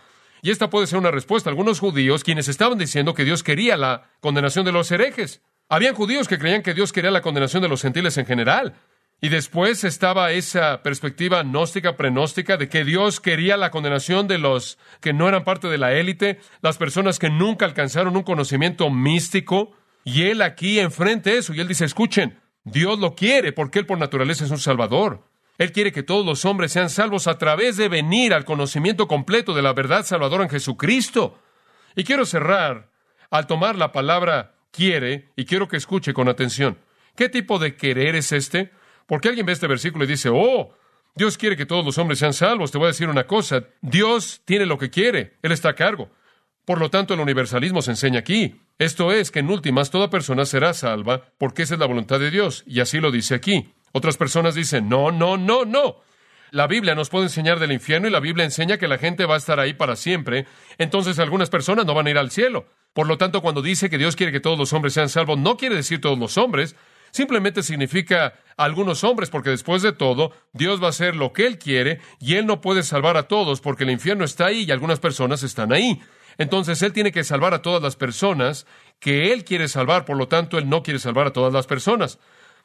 Y 0.42 0.50
esta 0.50 0.70
puede 0.70 0.88
ser 0.88 0.98
una 0.98 1.12
respuesta 1.12 1.50
algunos 1.50 1.78
judíos 1.78 2.24
quienes 2.24 2.48
estaban 2.48 2.76
diciendo 2.76 3.14
que 3.14 3.24
Dios 3.24 3.44
quería 3.44 3.76
la 3.76 4.10
condenación 4.20 4.64
de 4.64 4.72
los 4.72 4.90
herejes. 4.90 5.40
Habían 5.68 5.94
judíos 5.94 6.26
que 6.26 6.38
creían 6.38 6.62
que 6.62 6.74
Dios 6.74 6.92
quería 6.92 7.12
la 7.12 7.22
condenación 7.22 7.62
de 7.62 7.68
los 7.68 7.80
gentiles 7.80 8.18
en 8.18 8.26
general. 8.26 8.74
Y 9.20 9.28
después 9.28 9.84
estaba 9.84 10.32
esa 10.32 10.82
perspectiva 10.82 11.44
gnóstica, 11.44 11.96
prenóstica, 11.96 12.56
de 12.56 12.68
que 12.68 12.84
Dios 12.84 13.20
quería 13.20 13.56
la 13.56 13.70
condenación 13.70 14.26
de 14.26 14.38
los 14.38 14.78
que 15.00 15.12
no 15.12 15.28
eran 15.28 15.44
parte 15.44 15.68
de 15.68 15.78
la 15.78 15.92
élite, 15.92 16.40
las 16.60 16.76
personas 16.76 17.20
que 17.20 17.30
nunca 17.30 17.64
alcanzaron 17.64 18.16
un 18.16 18.24
conocimiento 18.24 18.90
místico. 18.90 19.76
Y 20.04 20.24
él 20.24 20.42
aquí 20.42 20.78
enfrente 20.78 21.36
eso, 21.36 21.54
y 21.54 21.60
él 21.60 21.68
dice, 21.68 21.84
escuchen, 21.84 22.40
Dios 22.64 22.98
lo 22.98 23.14
quiere 23.14 23.52
porque 23.52 23.78
él 23.78 23.86
por 23.86 23.98
naturaleza 23.98 24.44
es 24.44 24.50
un 24.50 24.58
salvador. 24.58 25.24
Él 25.58 25.72
quiere 25.72 25.92
que 25.92 26.02
todos 26.02 26.24
los 26.24 26.44
hombres 26.44 26.72
sean 26.72 26.90
salvos 26.90 27.26
a 27.26 27.38
través 27.38 27.76
de 27.76 27.88
venir 27.88 28.34
al 28.34 28.44
conocimiento 28.44 29.06
completo 29.06 29.54
de 29.54 29.62
la 29.62 29.72
verdad 29.72 30.04
salvadora 30.04 30.44
en 30.44 30.50
Jesucristo. 30.50 31.38
Y 31.94 32.04
quiero 32.04 32.24
cerrar 32.24 32.90
al 33.30 33.46
tomar 33.46 33.76
la 33.76 33.92
palabra 33.92 34.54
quiere, 34.70 35.28
y 35.36 35.44
quiero 35.44 35.68
que 35.68 35.76
escuche 35.76 36.14
con 36.14 36.28
atención. 36.28 36.78
¿Qué 37.14 37.28
tipo 37.28 37.58
de 37.58 37.76
querer 37.76 38.16
es 38.16 38.32
este? 38.32 38.70
Porque 39.06 39.28
alguien 39.28 39.46
ve 39.46 39.52
este 39.52 39.66
versículo 39.66 40.04
y 40.04 40.08
dice, 40.08 40.30
oh, 40.32 40.74
Dios 41.14 41.36
quiere 41.36 41.56
que 41.56 41.66
todos 41.66 41.84
los 41.84 41.98
hombres 41.98 42.18
sean 42.18 42.32
salvos. 42.32 42.72
Te 42.72 42.78
voy 42.78 42.86
a 42.86 42.88
decir 42.88 43.08
una 43.08 43.26
cosa, 43.26 43.64
Dios 43.82 44.40
tiene 44.44 44.66
lo 44.66 44.78
que 44.78 44.90
quiere, 44.90 45.36
Él 45.42 45.52
está 45.52 45.70
a 45.70 45.74
cargo. 45.74 46.10
Por 46.64 46.78
lo 46.78 46.90
tanto, 46.90 47.14
el 47.14 47.20
universalismo 47.20 47.82
se 47.82 47.90
enseña 47.90 48.20
aquí. 48.20 48.60
Esto 48.78 49.12
es 49.12 49.30
que 49.30 49.40
en 49.40 49.50
últimas 49.50 49.90
toda 49.90 50.10
persona 50.10 50.44
será 50.44 50.74
salva 50.74 51.22
porque 51.38 51.62
esa 51.62 51.74
es 51.74 51.80
la 51.80 51.86
voluntad 51.86 52.20
de 52.20 52.30
Dios, 52.30 52.62
y 52.66 52.80
así 52.80 53.00
lo 53.00 53.10
dice 53.10 53.34
aquí. 53.34 53.74
Otras 53.92 54.16
personas 54.16 54.54
dicen, 54.54 54.88
no, 54.88 55.10
no, 55.10 55.36
no, 55.36 55.64
no. 55.64 55.96
La 56.50 56.66
Biblia 56.66 56.94
nos 56.94 57.08
puede 57.08 57.26
enseñar 57.26 57.58
del 57.58 57.72
infierno 57.72 58.08
y 58.08 58.10
la 58.10 58.20
Biblia 58.20 58.44
enseña 58.44 58.76
que 58.76 58.88
la 58.88 58.98
gente 58.98 59.26
va 59.26 59.34
a 59.34 59.38
estar 59.38 59.58
ahí 59.58 59.74
para 59.74 59.96
siempre. 59.96 60.46
Entonces 60.78 61.18
algunas 61.18 61.50
personas 61.50 61.86
no 61.86 61.94
van 61.94 62.06
a 62.06 62.10
ir 62.10 62.18
al 62.18 62.30
cielo. 62.30 62.66
Por 62.92 63.06
lo 63.06 63.16
tanto, 63.16 63.40
cuando 63.40 63.62
dice 63.62 63.88
que 63.88 63.98
Dios 63.98 64.16
quiere 64.16 64.32
que 64.32 64.40
todos 64.40 64.58
los 64.58 64.72
hombres 64.72 64.92
sean 64.92 65.08
salvos, 65.08 65.38
no 65.38 65.56
quiere 65.56 65.76
decir 65.76 66.00
todos 66.00 66.18
los 66.18 66.36
hombres, 66.36 66.76
Simplemente 67.12 67.62
significa 67.62 68.32
algunos 68.56 69.04
hombres, 69.04 69.28
porque 69.28 69.50
después 69.50 69.82
de 69.82 69.92
todo, 69.92 70.32
Dios 70.54 70.82
va 70.82 70.86
a 70.86 70.90
hacer 70.90 71.14
lo 71.14 71.34
que 71.34 71.46
Él 71.46 71.58
quiere 71.58 72.00
y 72.18 72.36
Él 72.36 72.46
no 72.46 72.62
puede 72.62 72.82
salvar 72.82 73.18
a 73.18 73.28
todos 73.28 73.60
porque 73.60 73.84
el 73.84 73.90
infierno 73.90 74.24
está 74.24 74.46
ahí 74.46 74.64
y 74.64 74.70
algunas 74.70 74.98
personas 74.98 75.42
están 75.42 75.74
ahí. 75.74 76.00
Entonces 76.38 76.82
Él 76.82 76.92
tiene 76.92 77.12
que 77.12 77.24
salvar 77.24 77.54
a 77.54 77.62
todas 77.62 77.82
las 77.82 77.96
personas 77.96 78.66
que 78.98 79.32
Él 79.32 79.44
quiere 79.44 79.68
salvar, 79.68 80.04
por 80.04 80.16
lo 80.16 80.28
tanto 80.28 80.58
Él 80.58 80.68
no 80.68 80.82
quiere 80.82 80.98
salvar 80.98 81.26
a 81.26 81.32
todas 81.32 81.52
las 81.52 81.66
personas. 81.66 82.18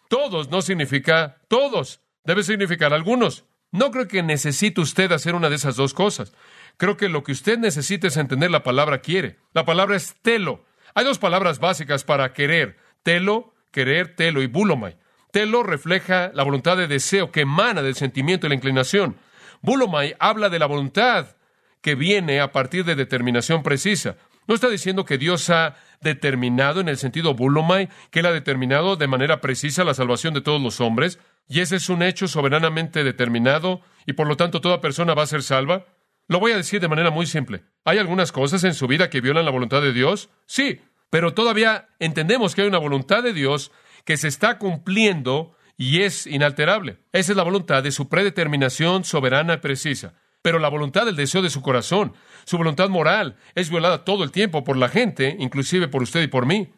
Todos 0.09 0.49
no 0.49 0.61
significa 0.61 1.37
todos, 1.47 2.01
debe 2.23 2.43
significar 2.43 2.93
algunos. 2.93 3.45
No 3.71 3.91
creo 3.91 4.07
que 4.07 4.23
necesite 4.23 4.79
usted 4.79 5.11
hacer 5.11 5.35
una 5.35 5.49
de 5.49 5.55
esas 5.55 5.75
dos 5.75 5.93
cosas. 5.93 6.33
Creo 6.77 6.95
que 6.95 7.09
lo 7.09 7.23
que 7.23 7.33
usted 7.33 7.57
necesita 7.57 8.07
es 8.07 8.17
entender 8.17 8.49
la 8.49 8.63
palabra 8.63 9.01
quiere. 9.01 9.37
La 9.53 9.65
palabra 9.65 9.95
es 9.95 10.15
telo. 10.21 10.63
Hay 10.93 11.03
dos 11.03 11.19
palabras 11.19 11.59
básicas 11.59 12.03
para 12.03 12.33
querer. 12.33 12.77
Telo 13.03 13.53
querer, 13.71 14.15
telo 14.15 14.41
y 14.41 14.47
bulomai. 14.47 14.97
Telo 15.31 15.63
refleja 15.63 16.31
la 16.33 16.43
voluntad 16.43 16.77
de 16.77 16.87
deseo 16.87 17.31
que 17.31 17.41
emana 17.41 17.81
del 17.81 17.95
sentimiento 17.95 18.47
y 18.47 18.49
la 18.49 18.55
inclinación. 18.55 19.17
Bulomai 19.61 20.15
habla 20.19 20.49
de 20.49 20.59
la 20.59 20.65
voluntad 20.65 21.36
que 21.81 21.95
viene 21.95 22.39
a 22.41 22.51
partir 22.51 22.85
de 22.85 22.95
determinación 22.95 23.63
precisa. 23.63 24.17
No 24.47 24.55
está 24.55 24.69
diciendo 24.69 25.05
que 25.05 25.17
Dios 25.17 25.49
ha 25.49 25.75
determinado 26.01 26.79
en 26.79 26.87
el 26.87 26.97
sentido 26.97 27.33
bulomai, 27.33 27.89
que 28.11 28.19
Él 28.19 28.25
ha 28.27 28.31
determinado 28.31 28.95
de 28.95 29.07
manera 29.07 29.41
precisa 29.41 29.83
la 29.83 29.93
salvación 29.93 30.33
de 30.33 30.41
todos 30.41 30.61
los 30.61 30.79
hombres, 30.79 31.19
y 31.49 31.59
ese 31.59 31.75
es 31.75 31.89
un 31.89 32.01
hecho 32.01 32.27
soberanamente 32.27 33.03
determinado, 33.03 33.81
y 34.05 34.13
por 34.13 34.27
lo 34.27 34.37
tanto 34.37 34.61
toda 34.61 34.81
persona 34.81 35.13
va 35.13 35.23
a 35.23 35.27
ser 35.27 35.43
salva. 35.43 35.85
Lo 36.27 36.39
voy 36.39 36.51
a 36.51 36.57
decir 36.57 36.79
de 36.81 36.87
manera 36.87 37.09
muy 37.09 37.25
simple. 37.25 37.63
¿Hay 37.85 37.97
algunas 37.97 38.31
cosas 38.31 38.63
en 38.63 38.73
su 38.73 38.87
vida 38.87 39.09
que 39.09 39.21
violan 39.21 39.45
la 39.45 39.51
voluntad 39.51 39.81
de 39.81 39.93
Dios? 39.93 40.29
Sí, 40.45 40.81
pero 41.09 41.33
todavía 41.33 41.89
entendemos 41.99 42.53
que 42.53 42.61
hay 42.61 42.67
una 42.67 42.79
voluntad 42.79 43.23
de 43.23 43.33
Dios 43.33 43.71
que 44.05 44.17
se 44.17 44.27
está 44.27 44.57
cumpliendo 44.57 45.55
y 45.77 46.01
es 46.01 46.27
inalterable. 46.27 46.99
Esa 47.11 47.31
es 47.31 47.37
la 47.37 47.43
voluntad 47.43 47.83
de 47.83 47.91
su 47.91 48.09
predeterminación 48.09 49.03
soberana 49.03 49.55
y 49.55 49.57
precisa. 49.57 50.13
Pero 50.41 50.59
la 50.59 50.69
voluntad 50.69 51.05
del 51.05 51.15
deseo 51.15 51.41
de 51.41 51.49
su 51.49 51.61
corazón, 51.61 52.13
su 52.45 52.57
voluntad 52.57 52.89
moral, 52.89 53.37
es 53.55 53.69
violada 53.69 54.05
todo 54.05 54.23
el 54.23 54.31
tiempo 54.31 54.63
por 54.63 54.77
la 54.77 54.89
gente, 54.89 55.35
inclusive 55.39 55.87
por 55.87 56.03
usted 56.03 56.21
y 56.21 56.27
por 56.27 56.45
mí. 56.45 56.73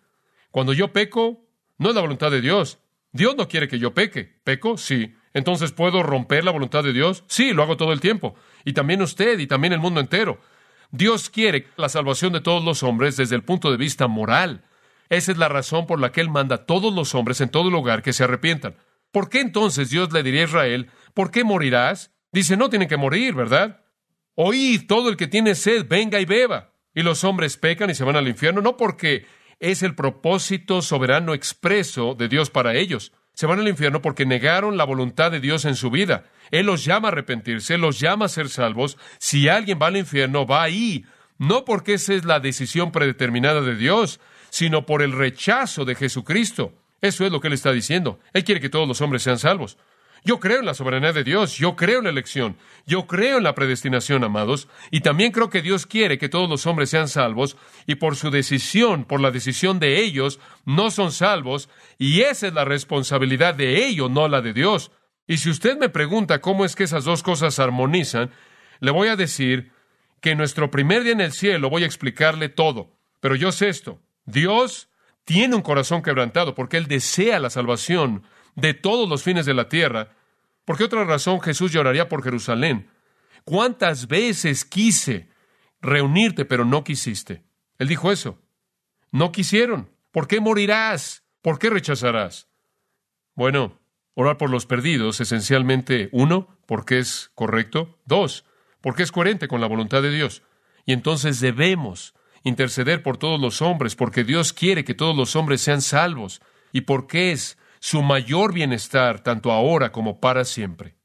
Cuando 0.52 0.74
yo 0.74 0.92
peco, 0.92 1.46
no 1.78 1.90
es 1.90 1.96
la 1.96 2.02
voluntad 2.02 2.32
de 2.32 2.42
Dios. 2.42 2.80
Dios 3.12 3.36
no 3.36 3.48
quiere 3.48 3.68
que 3.68 3.80
yo 3.80 3.94
peque. 3.94 4.40
¿Peco? 4.44 4.78
Sí. 4.78 5.16
Entonces, 5.34 5.72
¿puedo 5.72 6.04
romper 6.04 6.44
la 6.44 6.52
voluntad 6.52 6.84
de 6.84 6.94
Dios? 6.94 7.24
Sí, 7.28 7.54
lo 7.54 7.64
hago 7.64 7.78
todo 7.78 7.94
el 7.94 8.00
tiempo. 8.00 8.36
Y 8.66 8.74
también 8.74 9.02
usted 9.02 9.40
y 9.40 9.48
también 9.48 9.74
el 9.74 9.80
mundo 9.80 10.00
entero. 10.00 10.40
Dios 10.92 11.30
quiere 11.30 11.68
la 11.78 11.90
salvación 11.90 12.34
de 12.34 12.42
todos 12.42 12.64
los 12.64 12.82
hombres 12.82 13.16
desde 13.16 13.36
el 13.36 13.44
punto 13.44 13.70
de 13.70 13.78
vista 13.78 14.08
moral. 14.08 14.64
Esa 15.10 15.32
es 15.32 15.38
la 15.38 15.50
razón 15.50 15.86
por 15.86 16.00
la 16.00 16.12
que 16.12 16.22
Él 16.22 16.30
manda 16.30 16.56
a 16.56 16.66
todos 16.66 16.94
los 16.94 17.14
hombres 17.16 17.42
en 17.42 17.50
todo 17.50 17.70
lugar 17.70 18.02
que 18.02 18.14
se 18.14 18.24
arrepientan. 18.24 18.76
¿Por 19.12 19.30
qué 19.30 19.42
entonces 19.42 19.90
Dios 19.90 20.12
le 20.12 20.24
diría 20.24 20.42
a 20.42 20.46
Israel, 20.46 20.92
¿por 21.14 21.32
qué 21.32 21.44
morirás? 21.44 22.12
Dice, 22.32 22.58
no 22.58 22.70
tienen 22.70 22.88
que 22.88 22.98
morir, 22.98 23.34
¿verdad? 23.34 23.82
Oíd, 24.36 24.88
todo 24.88 25.10
el 25.10 25.18
que 25.18 25.28
tiene 25.28 25.56
sed, 25.56 25.86
venga 25.88 26.20
y 26.20 26.26
beba. 26.26 26.74
Y 26.94 27.02
los 27.02 27.24
hombres 27.24 27.58
pecan 27.58 27.90
y 27.90 27.96
se 27.96 28.04
van 28.04 28.16
al 28.16 28.28
infierno, 28.28 28.62
no 28.62 28.78
porque 28.78 29.26
es 29.60 29.84
el 29.84 29.96
propósito 29.96 30.82
soberano 30.82 31.34
expreso 31.34 32.16
de 32.16 32.28
Dios 32.28 32.50
para 32.50 32.76
ellos. 32.76 33.12
Se 33.34 33.46
van 33.46 33.60
al 33.60 33.68
infierno 33.68 34.02
porque 34.02 34.26
negaron 34.26 34.78
la 34.78 34.84
voluntad 34.84 35.32
de 35.32 35.40
Dios 35.40 35.66
en 35.66 35.76
su 35.76 35.90
vida. 35.90 36.26
Él 36.52 36.66
los 36.66 36.84
llama 36.84 37.08
a 37.08 37.12
arrepentirse, 37.12 37.78
los 37.78 38.00
llama 38.00 38.26
a 38.26 38.30
ser 38.30 38.50
salvos. 38.50 38.98
Si 39.18 39.48
alguien 39.48 39.80
va 39.82 39.88
al 39.88 39.98
infierno, 39.98 40.46
va 40.46 40.64
ahí, 40.64 41.06
no 41.38 41.64
porque 41.64 41.94
esa 41.94 42.14
es 42.14 42.26
la 42.26 42.40
decisión 42.40 42.92
predeterminada 42.92 43.62
de 43.62 43.76
Dios, 43.76 44.20
sino 44.50 44.86
por 44.86 45.02
el 45.02 45.14
rechazo 45.14 45.86
de 45.86 45.96
Jesucristo. 45.96 46.74
Eso 47.02 47.26
es 47.26 47.32
lo 47.32 47.40
que 47.40 47.48
Él 47.48 47.54
está 47.54 47.72
diciendo. 47.72 48.20
Él 48.34 48.44
quiere 48.44 48.60
que 48.60 48.70
todos 48.70 48.88
los 48.88 49.00
hombres 49.02 49.24
sean 49.24 49.40
salvos. 49.40 49.78
Yo 50.24 50.40
creo 50.40 50.60
en 50.60 50.66
la 50.66 50.74
soberanía 50.74 51.14
de 51.14 51.24
Dios, 51.24 51.58
yo 51.58 51.76
creo 51.76 52.00
en 52.00 52.06
la 52.06 52.10
elección, 52.10 52.58
yo 52.86 53.08
creo 53.08 53.38
en 53.38 53.44
la 53.44 53.56
predestinación, 53.56 54.24
amados, 54.24 54.68
y 54.92 55.02
también 55.02 55.32
creo 55.32 55.50
que 55.50 55.62
Dios 55.62 55.86
quiere 55.86 56.18
que 56.18 56.30
todos 56.30 56.50
los 56.50 56.66
hombres 56.66 56.90
sean 56.90 57.08
salvos, 57.08 57.58
y 57.88 57.96
por 57.96 58.16
su 58.16 58.30
decisión, 58.30 59.06
por 59.06 59.22
la 59.22 59.32
decisión 59.32 59.80
de 59.80 60.02
ellos, 60.02 60.40
no 60.66 60.92
son 60.92 61.12
salvos, 61.12 61.70
y 61.98 62.22
esa 62.22 62.48
es 62.48 62.54
la 62.54 62.66
responsabilidad 62.66 63.56
de 63.56 63.86
ellos, 63.88 64.12
no 64.12 64.28
la 64.28 64.42
de 64.42 64.54
Dios. 64.54 64.92
Y 65.28 65.38
si 65.38 65.50
usted 65.50 65.78
me 65.78 65.90
pregunta 65.90 66.42
cómo 66.42 66.66
es 66.66 66.76
que 66.76 66.84
esas 66.84 67.06
dos 67.06 67.24
cosas 67.24 67.60
armonizan, 67.60 68.32
le 68.80 68.92
voy 68.92 69.10
a 69.10 69.16
decir 69.16 69.72
que 70.22 70.32
en 70.32 70.38
nuestro 70.38 70.72
primer 70.72 71.04
día 71.04 71.14
en 71.14 71.22
el 71.22 71.32
cielo 71.32 71.70
voy 71.70 71.84
a 71.84 71.86
explicarle 71.86 72.50
todo. 72.50 72.98
Pero 73.20 73.36
yo 73.36 73.52
sé 73.52 73.70
esto, 73.70 74.02
Dios 74.26 74.90
tiene 75.26 75.56
un 75.56 75.62
corazón 75.62 76.02
quebrantado 76.02 76.56
porque 76.56 76.78
Él 76.78 76.88
desea 76.88 77.40
la 77.40 77.50
salvación 77.50 78.24
de 78.56 78.74
todos 78.74 79.08
los 79.08 79.24
fines 79.24 79.46
de 79.46 79.54
la 79.54 79.70
tierra. 79.70 80.16
¿Por 80.66 80.78
qué 80.78 80.84
otra 80.84 81.04
razón 81.04 81.42
Jesús 81.42 81.72
lloraría 81.72 82.10
por 82.10 82.24
Jerusalén? 82.24 82.90
¿Cuántas 83.44 84.08
veces 84.08 84.66
quise 84.66 85.30
reunirte, 85.82 86.46
pero 86.46 86.66
no 86.66 86.84
quisiste? 86.84 87.44
Él 87.78 87.88
dijo 87.88 88.12
eso. 88.12 88.40
No 89.12 89.32
quisieron. 89.32 89.90
¿Por 90.12 90.28
qué 90.28 90.40
morirás? 90.40 91.24
¿Por 91.42 91.58
qué 91.58 91.70
rechazarás? 91.70 92.48
Bueno, 93.36 93.80
Orar 94.22 94.38
por 94.38 94.50
los 94.50 94.66
perdidos, 94.66 95.22
esencialmente, 95.22 96.10
uno, 96.12 96.58
porque 96.66 97.00
es 97.00 97.32
correcto, 97.36 97.98
dos, 98.04 98.44
porque 98.82 99.04
es 99.04 99.14
coherente 99.14 99.48
con 99.48 99.62
la 99.62 99.68
voluntad 99.68 100.02
de 100.02 100.12
Dios. 100.12 100.44
Y 100.86 100.92
entonces 100.92 101.40
debemos 101.40 102.16
interceder 102.44 103.02
por 103.02 103.16
todos 103.16 103.40
los 103.40 103.62
hombres, 103.62 103.96
porque 103.96 104.26
Dios 104.26 104.52
quiere 104.52 104.84
que 104.84 104.94
todos 104.94 105.16
los 105.16 105.38
hombres 105.38 105.62
sean 105.62 105.82
salvos, 105.82 106.42
y 106.74 106.82
porque 106.82 107.32
es 107.32 107.58
su 107.80 108.02
mayor 108.02 108.54
bienestar, 108.54 109.22
tanto 109.22 109.52
ahora 109.52 109.92
como 109.92 110.20
para 110.20 110.46
siempre. 110.46 110.96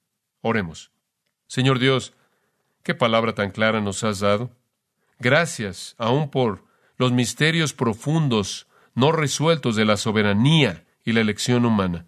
Oremos. 0.40 0.92
Señor 1.46 1.78
Dios, 1.78 2.12
qué 2.82 2.94
palabra 2.94 3.34
tan 3.34 3.50
clara 3.50 3.80
nos 3.80 4.04
has 4.04 4.20
dado. 4.20 4.50
Gracias 5.18 5.94
aún 5.98 6.30
por 6.30 6.64
los 6.96 7.12
misterios 7.12 7.72
profundos, 7.72 8.66
no 8.94 9.12
resueltos 9.12 9.76
de 9.76 9.84
la 9.84 9.96
soberanía 9.96 10.84
y 11.04 11.12
la 11.12 11.20
elección 11.20 11.64
humana. 11.64 12.06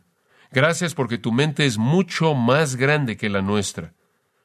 Gracias 0.51 0.95
porque 0.95 1.19
tu 1.19 1.33
mente 1.33 1.67
es 1.67 1.79
mucho 1.79 2.35
más 2.35 2.77
grande 2.77 3.17
que 3.17 3.29
la 3.29 3.43
nuestra. 3.43 3.95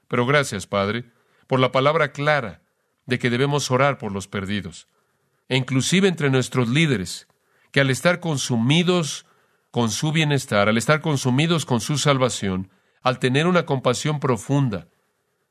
Pero 0.07 0.25
gracias, 0.25 0.67
Padre, 0.67 1.05
por 1.47 1.59
la 1.59 1.71
palabra 1.71 2.11
clara 2.11 2.61
de 3.05 3.19
que 3.19 3.29
debemos 3.29 3.71
orar 3.71 3.97
por 3.97 4.11
los 4.11 4.27
perdidos. 4.27 4.87
E 5.47 5.57
inclusive 5.57 6.07
entre 6.07 6.29
nuestros 6.29 6.69
líderes, 6.69 7.27
que 7.71 7.81
al 7.81 7.89
estar 7.89 8.19
consumidos 8.19 9.25
con 9.71 9.89
su 9.89 10.11
bienestar, 10.11 10.69
al 10.69 10.77
estar 10.77 11.01
consumidos 11.01 11.65
con 11.65 11.79
su 11.79 11.97
salvación, 11.97 12.69
al 13.01 13.19
tener 13.19 13.47
una 13.47 13.65
compasión 13.65 14.19
profunda, 14.19 14.87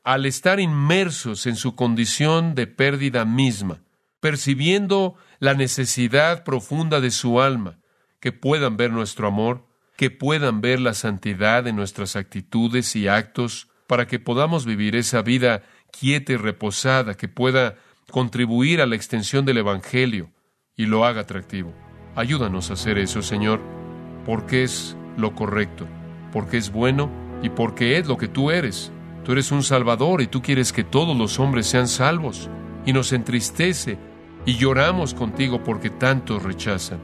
al 0.04 0.26
estar 0.26 0.60
inmersos 0.60 1.46
en 1.46 1.56
su 1.56 1.74
condición 1.74 2.54
de 2.54 2.66
pérdida 2.66 3.24
misma, 3.24 3.82
percibiendo 4.20 5.16
la 5.38 5.54
necesidad 5.54 6.44
profunda 6.44 7.00
de 7.00 7.10
su 7.10 7.40
alma, 7.40 7.78
que 8.20 8.32
puedan 8.32 8.76
ver 8.76 8.92
nuestro 8.92 9.26
amor, 9.26 9.66
que 9.96 10.10
puedan 10.10 10.60
ver 10.60 10.80
la 10.80 10.94
santidad 10.94 11.66
en 11.66 11.76
nuestras 11.76 12.16
actitudes 12.16 12.94
y 12.96 13.08
actos 13.08 13.68
para 13.86 14.06
que 14.06 14.18
podamos 14.18 14.66
vivir 14.66 14.94
esa 14.94 15.22
vida 15.22 15.62
quieta 15.90 16.34
y 16.34 16.36
reposada, 16.36 17.16
que 17.16 17.28
pueda 17.28 17.76
contribuir 18.10 18.80
a 18.80 18.86
la 18.86 18.96
extensión 18.96 19.44
del 19.44 19.58
Evangelio 19.58 20.30
y 20.76 20.86
lo 20.86 21.04
haga 21.04 21.22
atractivo. 21.22 21.74
Ayúdanos 22.14 22.70
a 22.70 22.74
hacer 22.74 22.98
eso, 22.98 23.22
Señor, 23.22 23.79
porque 24.24 24.62
es 24.62 24.96
lo 25.16 25.34
correcto, 25.34 25.86
porque 26.32 26.56
es 26.56 26.72
bueno 26.72 27.10
y 27.42 27.50
porque 27.50 27.98
es 27.98 28.06
lo 28.06 28.16
que 28.16 28.28
tú 28.28 28.50
eres. 28.50 28.92
Tú 29.24 29.32
eres 29.32 29.52
un 29.52 29.62
Salvador 29.62 30.22
y 30.22 30.26
tú 30.26 30.42
quieres 30.42 30.72
que 30.72 30.84
todos 30.84 31.16
los 31.16 31.38
hombres 31.38 31.66
sean 31.66 31.88
salvos. 31.88 32.48
Y 32.86 32.92
nos 32.92 33.12
entristece 33.12 33.98
y 34.46 34.56
lloramos 34.56 35.14
contigo 35.14 35.62
porque 35.62 35.90
tantos 35.90 36.42
rechazan. 36.42 36.98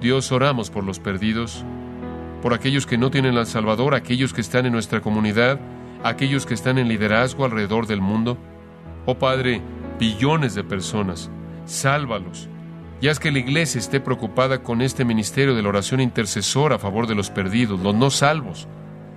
Dios, 0.00 0.30
oramos 0.30 0.70
por 0.70 0.84
los 0.84 1.00
perdidos, 1.00 1.64
por 2.40 2.54
aquellos 2.54 2.86
que 2.86 2.98
no 2.98 3.10
tienen 3.10 3.36
al 3.36 3.46
Salvador, 3.46 3.94
aquellos 3.94 4.32
que 4.32 4.40
están 4.40 4.66
en 4.66 4.72
nuestra 4.72 5.00
comunidad, 5.00 5.58
aquellos 6.04 6.46
que 6.46 6.54
están 6.54 6.78
en 6.78 6.88
liderazgo 6.88 7.44
alrededor 7.44 7.86
del 7.86 8.00
mundo. 8.00 8.38
Oh 9.06 9.18
Padre, 9.18 9.60
billones 9.98 10.54
de 10.54 10.62
personas, 10.62 11.30
sálvalos. 11.64 12.48
Y 13.00 13.08
haz 13.08 13.20
que 13.20 13.30
la 13.30 13.38
iglesia 13.38 13.78
esté 13.78 14.00
preocupada 14.00 14.62
con 14.62 14.82
este 14.82 15.04
ministerio 15.04 15.54
de 15.54 15.62
la 15.62 15.68
oración 15.68 16.00
intercesora 16.00 16.76
a 16.76 16.78
favor 16.80 17.06
de 17.06 17.14
los 17.14 17.30
perdidos, 17.30 17.78
los 17.78 17.94
no 17.94 18.10
salvos, 18.10 18.66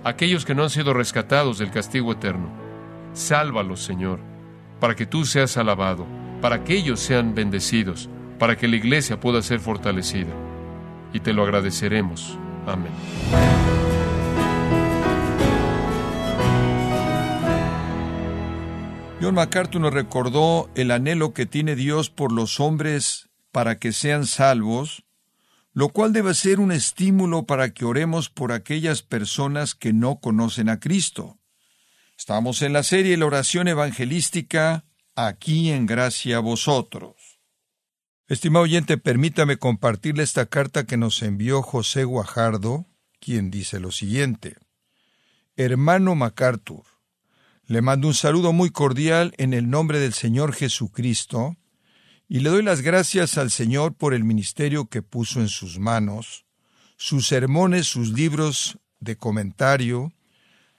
aquellos 0.04 0.44
que 0.44 0.54
no 0.54 0.62
han 0.62 0.70
sido 0.70 0.94
rescatados 0.94 1.58
del 1.58 1.72
castigo 1.72 2.12
eterno. 2.12 2.48
Sálvalos, 3.12 3.82
Señor, 3.82 4.20
para 4.78 4.94
que 4.94 5.04
tú 5.04 5.24
seas 5.24 5.56
alabado, 5.56 6.06
para 6.40 6.62
que 6.62 6.74
ellos 6.74 7.00
sean 7.00 7.34
bendecidos, 7.34 8.08
para 8.38 8.56
que 8.56 8.68
la 8.68 8.76
iglesia 8.76 9.18
pueda 9.18 9.42
ser 9.42 9.58
fortalecida. 9.58 10.32
Y 11.12 11.18
te 11.18 11.32
lo 11.32 11.42
agradeceremos. 11.42 12.38
Amén. 12.66 12.92
John 19.20 19.34
MacArthur 19.34 19.80
nos 19.80 19.92
recordó 19.92 20.68
el 20.74 20.90
anhelo 20.92 21.32
que 21.32 21.46
tiene 21.46 21.76
Dios 21.76 22.10
por 22.10 22.32
los 22.32 22.58
hombres 22.58 23.31
para 23.52 23.78
que 23.78 23.92
sean 23.92 24.26
salvos, 24.26 25.04
lo 25.74 25.90
cual 25.90 26.12
debe 26.12 26.34
ser 26.34 26.58
un 26.58 26.72
estímulo 26.72 27.44
para 27.44 27.72
que 27.72 27.84
oremos 27.84 28.28
por 28.28 28.52
aquellas 28.52 29.02
personas 29.02 29.74
que 29.74 29.92
no 29.92 30.18
conocen 30.20 30.68
a 30.68 30.80
Cristo. 30.80 31.38
Estamos 32.18 32.62
en 32.62 32.72
la 32.72 32.82
serie 32.82 33.16
La 33.16 33.26
oración 33.26 33.68
evangelística, 33.68 34.84
aquí 35.14 35.70
en 35.70 35.86
gracia 35.86 36.38
a 36.38 36.40
vosotros. 36.40 37.40
Estimado 38.26 38.64
oyente, 38.64 38.96
permítame 38.96 39.58
compartirle 39.58 40.22
esta 40.22 40.46
carta 40.46 40.84
que 40.84 40.96
nos 40.96 41.22
envió 41.22 41.62
José 41.62 42.04
Guajardo, 42.04 42.86
quien 43.20 43.50
dice 43.50 43.80
lo 43.80 43.90
siguiente. 43.90 44.56
Hermano 45.56 46.14
MacArthur, 46.14 46.84
le 47.66 47.82
mando 47.82 48.08
un 48.08 48.14
saludo 48.14 48.52
muy 48.52 48.70
cordial 48.70 49.34
en 49.36 49.52
el 49.52 49.68
nombre 49.68 49.98
del 49.98 50.14
Señor 50.14 50.54
Jesucristo 50.54 51.56
y 52.32 52.40
le 52.40 52.48
doy 52.48 52.62
las 52.62 52.80
gracias 52.80 53.36
al 53.36 53.50
Señor 53.50 53.92
por 53.92 54.14
el 54.14 54.24
ministerio 54.24 54.86
que 54.86 55.02
puso 55.02 55.40
en 55.40 55.50
sus 55.50 55.78
manos. 55.78 56.46
Sus 56.96 57.28
sermones, 57.28 57.86
sus 57.86 58.08
libros 58.08 58.78
de 59.00 59.18
comentario 59.18 60.14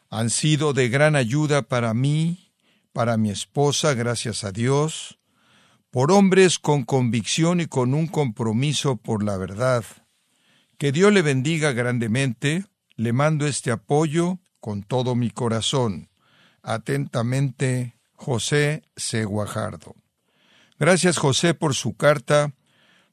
han 0.09 0.31
sido 0.31 0.73
de 0.73 0.89
gran 0.89 1.15
ayuda 1.15 1.61
para 1.61 1.93
mí, 1.93 2.51
para 2.91 3.17
mi 3.17 3.29
esposa, 3.29 3.93
gracias 3.93 4.43
a 4.43 4.51
Dios, 4.51 5.19
por 5.91 6.11
hombres 6.11 6.57
con 6.57 6.85
convicción 6.85 7.61
y 7.61 7.67
con 7.67 7.93
un 7.93 8.07
compromiso 8.07 8.97
por 8.97 9.23
la 9.23 9.37
verdad. 9.37 9.85
Que 10.79 10.91
Dios 10.91 11.13
le 11.13 11.21
bendiga 11.21 11.71
grandemente, 11.71 12.65
le 12.95 13.13
mando 13.13 13.45
este 13.45 13.69
apoyo 13.69 14.39
con 14.59 14.81
todo 14.81 15.13
mi 15.13 15.29
corazón. 15.29 16.09
Atentamente, 16.63 17.93
José 18.13 18.81
C. 18.95 19.23
Guajardo. 19.23 20.02
Gracias, 20.85 21.17
José, 21.17 21.53
por 21.53 21.75
su 21.75 21.95
carta. 21.95 22.51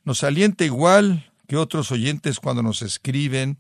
Nos 0.05 0.25
alienta 0.25 0.65
igual 0.65 1.31
que 1.47 1.57
otros 1.57 1.93
oyentes 1.93 2.41
cuando 2.41 2.65
nos 2.65 2.83
escriben, 2.83 3.59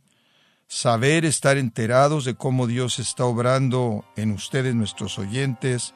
saber 0.66 1.24
estar 1.24 1.56
enterados 1.58 2.24
de 2.24 2.34
cómo 2.34 2.66
Dios 2.66 2.98
está 2.98 3.24
obrando 3.24 4.04
en 4.16 4.32
ustedes, 4.32 4.74
nuestros 4.74 5.20
oyentes, 5.20 5.94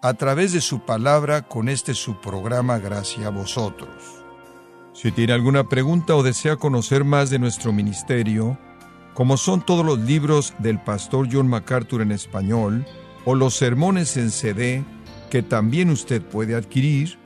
a 0.00 0.14
través 0.14 0.52
de 0.52 0.60
su 0.60 0.86
palabra 0.86 1.42
con 1.42 1.68
este 1.68 1.94
su 1.94 2.20
programa 2.20 2.78
Gracias 2.78 3.26
a 3.26 3.30
vosotros. 3.30 3.90
Si 4.92 5.10
tiene 5.10 5.32
alguna 5.32 5.68
pregunta 5.68 6.14
o 6.14 6.22
desea 6.22 6.54
conocer 6.54 7.02
más 7.02 7.30
de 7.30 7.40
nuestro 7.40 7.72
ministerio, 7.72 8.56
como 9.12 9.36
son 9.36 9.66
todos 9.66 9.84
los 9.84 9.98
libros 9.98 10.54
del 10.60 10.80
pastor 10.80 11.26
John 11.32 11.48
MacArthur 11.48 12.02
en 12.02 12.12
español, 12.12 12.86
o 13.24 13.34
los 13.34 13.56
sermones 13.56 14.16
en 14.16 14.30
CD 14.30 14.84
que 15.30 15.42
también 15.42 15.90
usted 15.90 16.22
puede 16.22 16.54
adquirir, 16.54 17.25